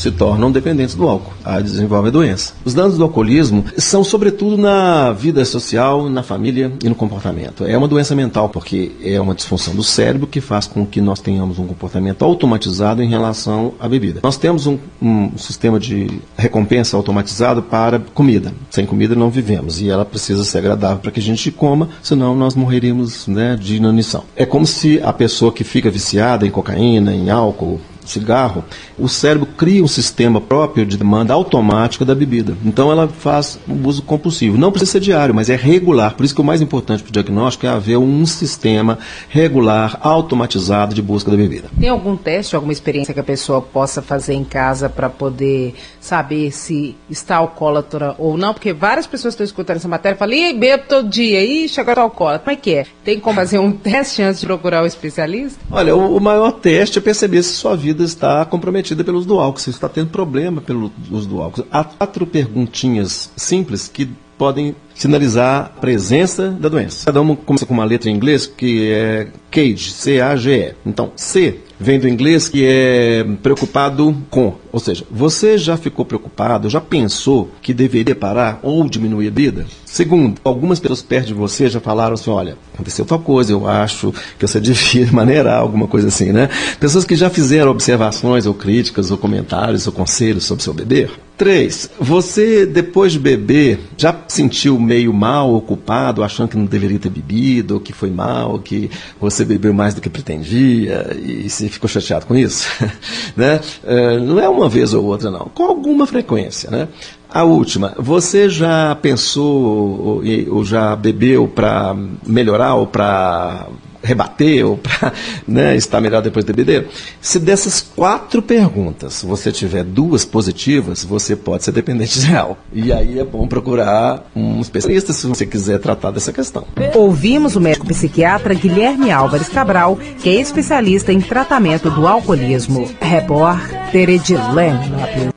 se 0.00 0.10
tornam 0.10 0.50
dependentes 0.50 0.94
do 0.94 1.06
álcool, 1.06 1.30
a 1.44 1.60
desenvolve 1.60 2.08
a 2.08 2.10
doença. 2.10 2.54
Os 2.64 2.72
danos 2.72 2.96
do 2.96 3.04
alcoolismo 3.04 3.66
são 3.76 4.02
sobretudo 4.02 4.56
na 4.56 5.12
vida 5.12 5.44
social, 5.44 6.08
na 6.08 6.22
família 6.22 6.72
e 6.82 6.88
no 6.88 6.94
comportamento. 6.94 7.66
É 7.66 7.76
uma 7.76 7.86
doença 7.86 8.14
mental 8.14 8.48
porque 8.48 8.92
é 9.02 9.20
uma 9.20 9.34
disfunção 9.34 9.74
do 9.74 9.82
cérebro 9.82 10.26
que 10.26 10.40
faz 10.40 10.66
com 10.66 10.86
que 10.86 11.02
nós 11.02 11.20
tenhamos 11.20 11.58
um 11.58 11.66
comportamento 11.66 12.24
automatizado 12.24 13.02
em 13.02 13.10
relação 13.10 13.74
à 13.78 13.86
bebida. 13.86 14.20
Nós 14.22 14.38
temos 14.38 14.66
um, 14.66 14.78
um 15.02 15.36
sistema 15.36 15.78
de 15.78 16.08
recompensa 16.34 16.96
automatizado 16.96 17.62
para 17.62 18.00
comida. 18.14 18.54
Sem 18.70 18.86
comida 18.86 19.14
não 19.14 19.28
vivemos 19.28 19.82
e 19.82 19.90
ela 19.90 20.06
precisa 20.06 20.44
ser 20.44 20.58
agradável 20.58 20.98
para 20.98 21.10
que 21.10 21.20
a 21.20 21.22
gente 21.22 21.50
coma, 21.50 21.90
senão 22.02 22.34
nós 22.34 22.54
morreríamos 22.54 23.26
né, 23.26 23.54
de 23.54 23.76
inanição. 23.76 24.24
É 24.34 24.46
como 24.46 24.66
se 24.66 24.98
a 25.02 25.12
pessoa 25.12 25.52
que 25.52 25.62
fica 25.62 25.90
viciada 25.90 26.46
em 26.46 26.50
cocaína, 26.50 27.14
em 27.14 27.28
álcool, 27.28 27.78
cigarro, 28.10 28.64
o 28.98 29.08
cérebro 29.08 29.46
cria 29.46 29.82
um 29.82 29.88
sistema 29.88 30.40
próprio 30.40 30.84
de 30.84 30.96
demanda 30.96 31.32
automática 31.32 32.04
da 32.04 32.14
bebida. 32.14 32.56
Então 32.64 32.90
ela 32.90 33.08
faz 33.08 33.58
um 33.68 33.86
uso 33.86 34.02
compulsivo. 34.02 34.58
Não 34.58 34.70
precisa 34.70 34.92
ser 34.92 35.00
diário, 35.00 35.34
mas 35.34 35.48
é 35.48 35.56
regular. 35.56 36.14
Por 36.14 36.24
isso 36.24 36.34
que 36.34 36.40
o 36.40 36.44
mais 36.44 36.60
importante 36.60 37.02
para 37.02 37.10
o 37.10 37.12
diagnóstico 37.12 37.66
é 37.66 37.68
haver 37.68 37.96
um 37.96 38.26
sistema 38.26 38.98
regular, 39.28 39.98
automatizado 40.02 40.94
de 40.94 41.02
busca 41.02 41.30
da 41.30 41.36
bebida. 41.36 41.68
Tem 41.78 41.88
algum 41.88 42.16
teste, 42.16 42.54
alguma 42.54 42.72
experiência 42.72 43.14
que 43.14 43.20
a 43.20 43.24
pessoa 43.24 43.60
possa 43.62 44.02
fazer 44.02 44.34
em 44.34 44.44
casa 44.44 44.88
para 44.88 45.08
poder 45.08 45.74
saber 46.00 46.50
se 46.52 46.96
está 47.08 47.36
alcoólatra 47.36 48.14
ou 48.18 48.36
não? 48.36 48.52
Porque 48.52 48.72
várias 48.72 49.06
pessoas 49.06 49.34
estão 49.34 49.44
escutando 49.44 49.76
essa 49.76 49.88
matéria 49.88 50.16
e 50.16 50.18
falam, 50.18 50.34
ih, 50.34 50.52
bebo 50.54 50.84
todo 50.88 51.08
dia, 51.08 51.42
ixi, 51.42 51.80
agora 51.80 52.00
estou 52.00 52.04
alcoólatra. 52.04 52.44
Como 52.44 52.52
é 52.52 52.56
que 52.56 52.74
é? 52.74 52.86
Tem 53.04 53.20
como 53.20 53.36
fazer 53.36 53.58
um 53.58 53.72
teste 53.72 54.22
antes 54.22 54.40
de 54.40 54.46
procurar 54.46 54.82
o 54.82 54.86
especialista? 54.86 55.60
Olha, 55.70 55.94
o, 55.94 56.16
o 56.16 56.20
maior 56.20 56.52
teste 56.52 56.98
é 56.98 57.00
perceber 57.00 57.42
se 57.42 57.52
sua 57.52 57.76
vida 57.76 57.99
está 58.02 58.44
comprometida 58.44 59.04
pelo 59.04 59.18
uso 59.18 59.28
do 59.28 59.38
álcool, 59.38 59.60
se 59.60 59.70
está 59.70 59.88
tendo 59.88 60.10
problema 60.10 60.60
pelo 60.60 60.92
uso 61.10 61.28
do 61.28 61.40
álcool. 61.40 61.64
Há 61.70 61.84
quatro 61.84 62.26
perguntinhas 62.26 63.30
simples 63.36 63.88
que 63.88 64.08
podem 64.40 64.74
sinalizar 64.94 65.66
a 65.66 65.80
presença 65.80 66.50
da 66.50 66.70
doença. 66.70 67.04
Cada 67.04 67.20
uma 67.20 67.36
começa 67.36 67.66
com 67.66 67.74
uma 67.74 67.84
letra 67.84 68.08
em 68.08 68.14
inglês 68.14 68.46
que 68.46 68.90
é 68.90 69.28
CAGE, 69.50 69.90
C-A-G-E. 69.90 70.74
Então, 70.86 71.12
C 71.14 71.58
vem 71.78 72.00
do 72.00 72.08
inglês 72.08 72.48
que 72.48 72.64
é 72.64 73.22
preocupado 73.42 74.16
com. 74.30 74.54
Ou 74.72 74.80
seja, 74.80 75.04
você 75.10 75.58
já 75.58 75.76
ficou 75.76 76.04
preocupado, 76.04 76.70
já 76.70 76.80
pensou 76.80 77.50
que 77.60 77.74
deveria 77.74 78.14
parar 78.14 78.60
ou 78.62 78.88
diminuir 78.88 79.28
a 79.28 79.30
vida? 79.30 79.66
Segundo, 79.84 80.40
algumas 80.44 80.78
pessoas 80.78 81.02
perto 81.02 81.28
de 81.28 81.34
você 81.34 81.68
já 81.68 81.80
falaram 81.80 82.14
assim, 82.14 82.30
olha, 82.30 82.56
aconteceu 82.74 83.04
tal 83.04 83.18
coisa, 83.18 83.52
eu 83.52 83.66
acho 83.66 84.12
que 84.38 84.46
você 84.46 84.60
devia 84.60 85.10
maneirar, 85.12 85.60
alguma 85.60 85.86
coisa 85.86 86.08
assim, 86.08 86.32
né? 86.32 86.48
Pessoas 86.78 87.04
que 87.04 87.16
já 87.16 87.28
fizeram 87.28 87.70
observações 87.70 88.46
ou 88.46 88.54
críticas 88.54 89.10
ou 89.10 89.18
comentários 89.18 89.86
ou 89.86 89.92
conselhos 89.92 90.44
sobre 90.44 90.62
seu 90.62 90.72
beber. 90.72 91.10
Três, 91.40 91.88
você 91.98 92.66
depois 92.66 93.12
de 93.12 93.18
beber 93.18 93.80
já 93.96 94.14
sentiu 94.28 94.78
meio 94.78 95.10
mal, 95.10 95.54
ocupado, 95.54 96.22
achando 96.22 96.50
que 96.50 96.56
não 96.58 96.66
deveria 96.66 96.98
ter 96.98 97.08
bebido, 97.08 97.74
ou 97.74 97.80
que 97.80 97.94
foi 97.94 98.10
mal, 98.10 98.58
que 98.58 98.90
você 99.18 99.42
bebeu 99.42 99.72
mais 99.72 99.94
do 99.94 100.02
que 100.02 100.10
pretendia, 100.10 101.16
e 101.18 101.48
se 101.48 101.70
ficou 101.70 101.88
chateado 101.88 102.26
com 102.26 102.36
isso? 102.36 102.68
né? 103.34 103.58
É, 103.84 104.18
não 104.18 104.38
é 104.38 104.50
vez 104.68 104.94
ou 104.94 105.04
outra, 105.04 105.30
não, 105.30 105.50
com 105.54 105.64
alguma 105.64 106.06
frequência. 106.06 106.70
Né? 106.70 106.88
A 107.28 107.44
última, 107.44 107.94
você 107.96 108.48
já 108.48 108.94
pensou 108.96 110.22
ou 110.48 110.64
já 110.64 110.96
bebeu 110.96 111.46
para 111.46 111.96
melhorar 112.26 112.74
ou 112.74 112.86
para 112.86 113.68
rebater 114.02 114.66
ou 114.66 114.76
para 114.76 115.12
né, 115.46 115.76
estar 115.76 116.00
melhor 116.00 116.22
depois 116.22 116.44
do 116.44 116.52
BD? 116.52 116.84
Se 117.20 117.38
dessas 117.38 117.80
quatro 117.80 118.42
perguntas 118.42 119.22
você 119.22 119.52
tiver 119.52 119.84
duas 119.84 120.24
positivas, 120.24 121.04
você 121.04 121.36
pode 121.36 121.64
ser 121.64 121.72
dependente 121.72 122.18
de 122.18 122.26
real. 122.26 122.58
E 122.72 122.92
aí 122.92 123.18
é 123.18 123.24
bom 123.24 123.46
procurar 123.46 124.30
um 124.34 124.60
especialista 124.60 125.12
se 125.12 125.26
você 125.26 125.46
quiser 125.46 125.78
tratar 125.78 126.10
dessa 126.10 126.32
questão. 126.32 126.66
Ouvimos 126.94 127.56
o 127.56 127.60
médico 127.60 127.86
psiquiatra 127.86 128.54
Guilherme 128.54 129.10
Álvares 129.10 129.48
Cabral, 129.48 129.98
que 130.20 130.28
é 130.28 130.40
especialista 130.40 131.12
em 131.12 131.20
tratamento 131.20 131.90
do 131.90 132.06
alcoolismo. 132.06 132.90
Repórter 133.00 133.79
Edilene 133.92 135.32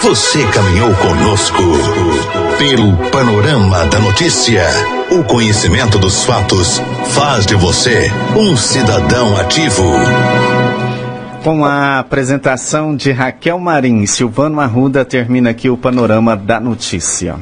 Você 0.00 0.46
caminhou 0.46 0.94
conosco 0.94 1.62
pelo 2.58 2.96
panorama 3.10 3.84
da 3.86 3.98
notícia. 3.98 4.64
O 5.10 5.22
conhecimento 5.24 5.98
dos 5.98 6.24
fatos 6.24 6.80
faz 7.10 7.44
de 7.44 7.54
você 7.54 8.10
um 8.34 8.56
cidadão 8.56 9.36
ativo. 9.36 9.84
Com 11.44 11.64
a 11.66 11.98
apresentação 11.98 12.96
de 12.96 13.12
Raquel 13.12 13.58
Marim, 13.58 14.06
Silvano 14.06 14.58
Arruda 14.58 15.04
termina 15.04 15.50
aqui 15.50 15.68
o 15.68 15.76
panorama 15.76 16.34
da 16.34 16.58
notícia. 16.58 17.36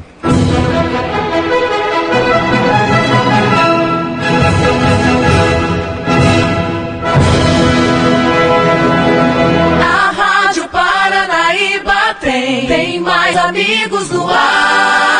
mais 13.01 13.35
amigos 13.37 14.09
do 14.09 14.27
ar. 14.29 15.10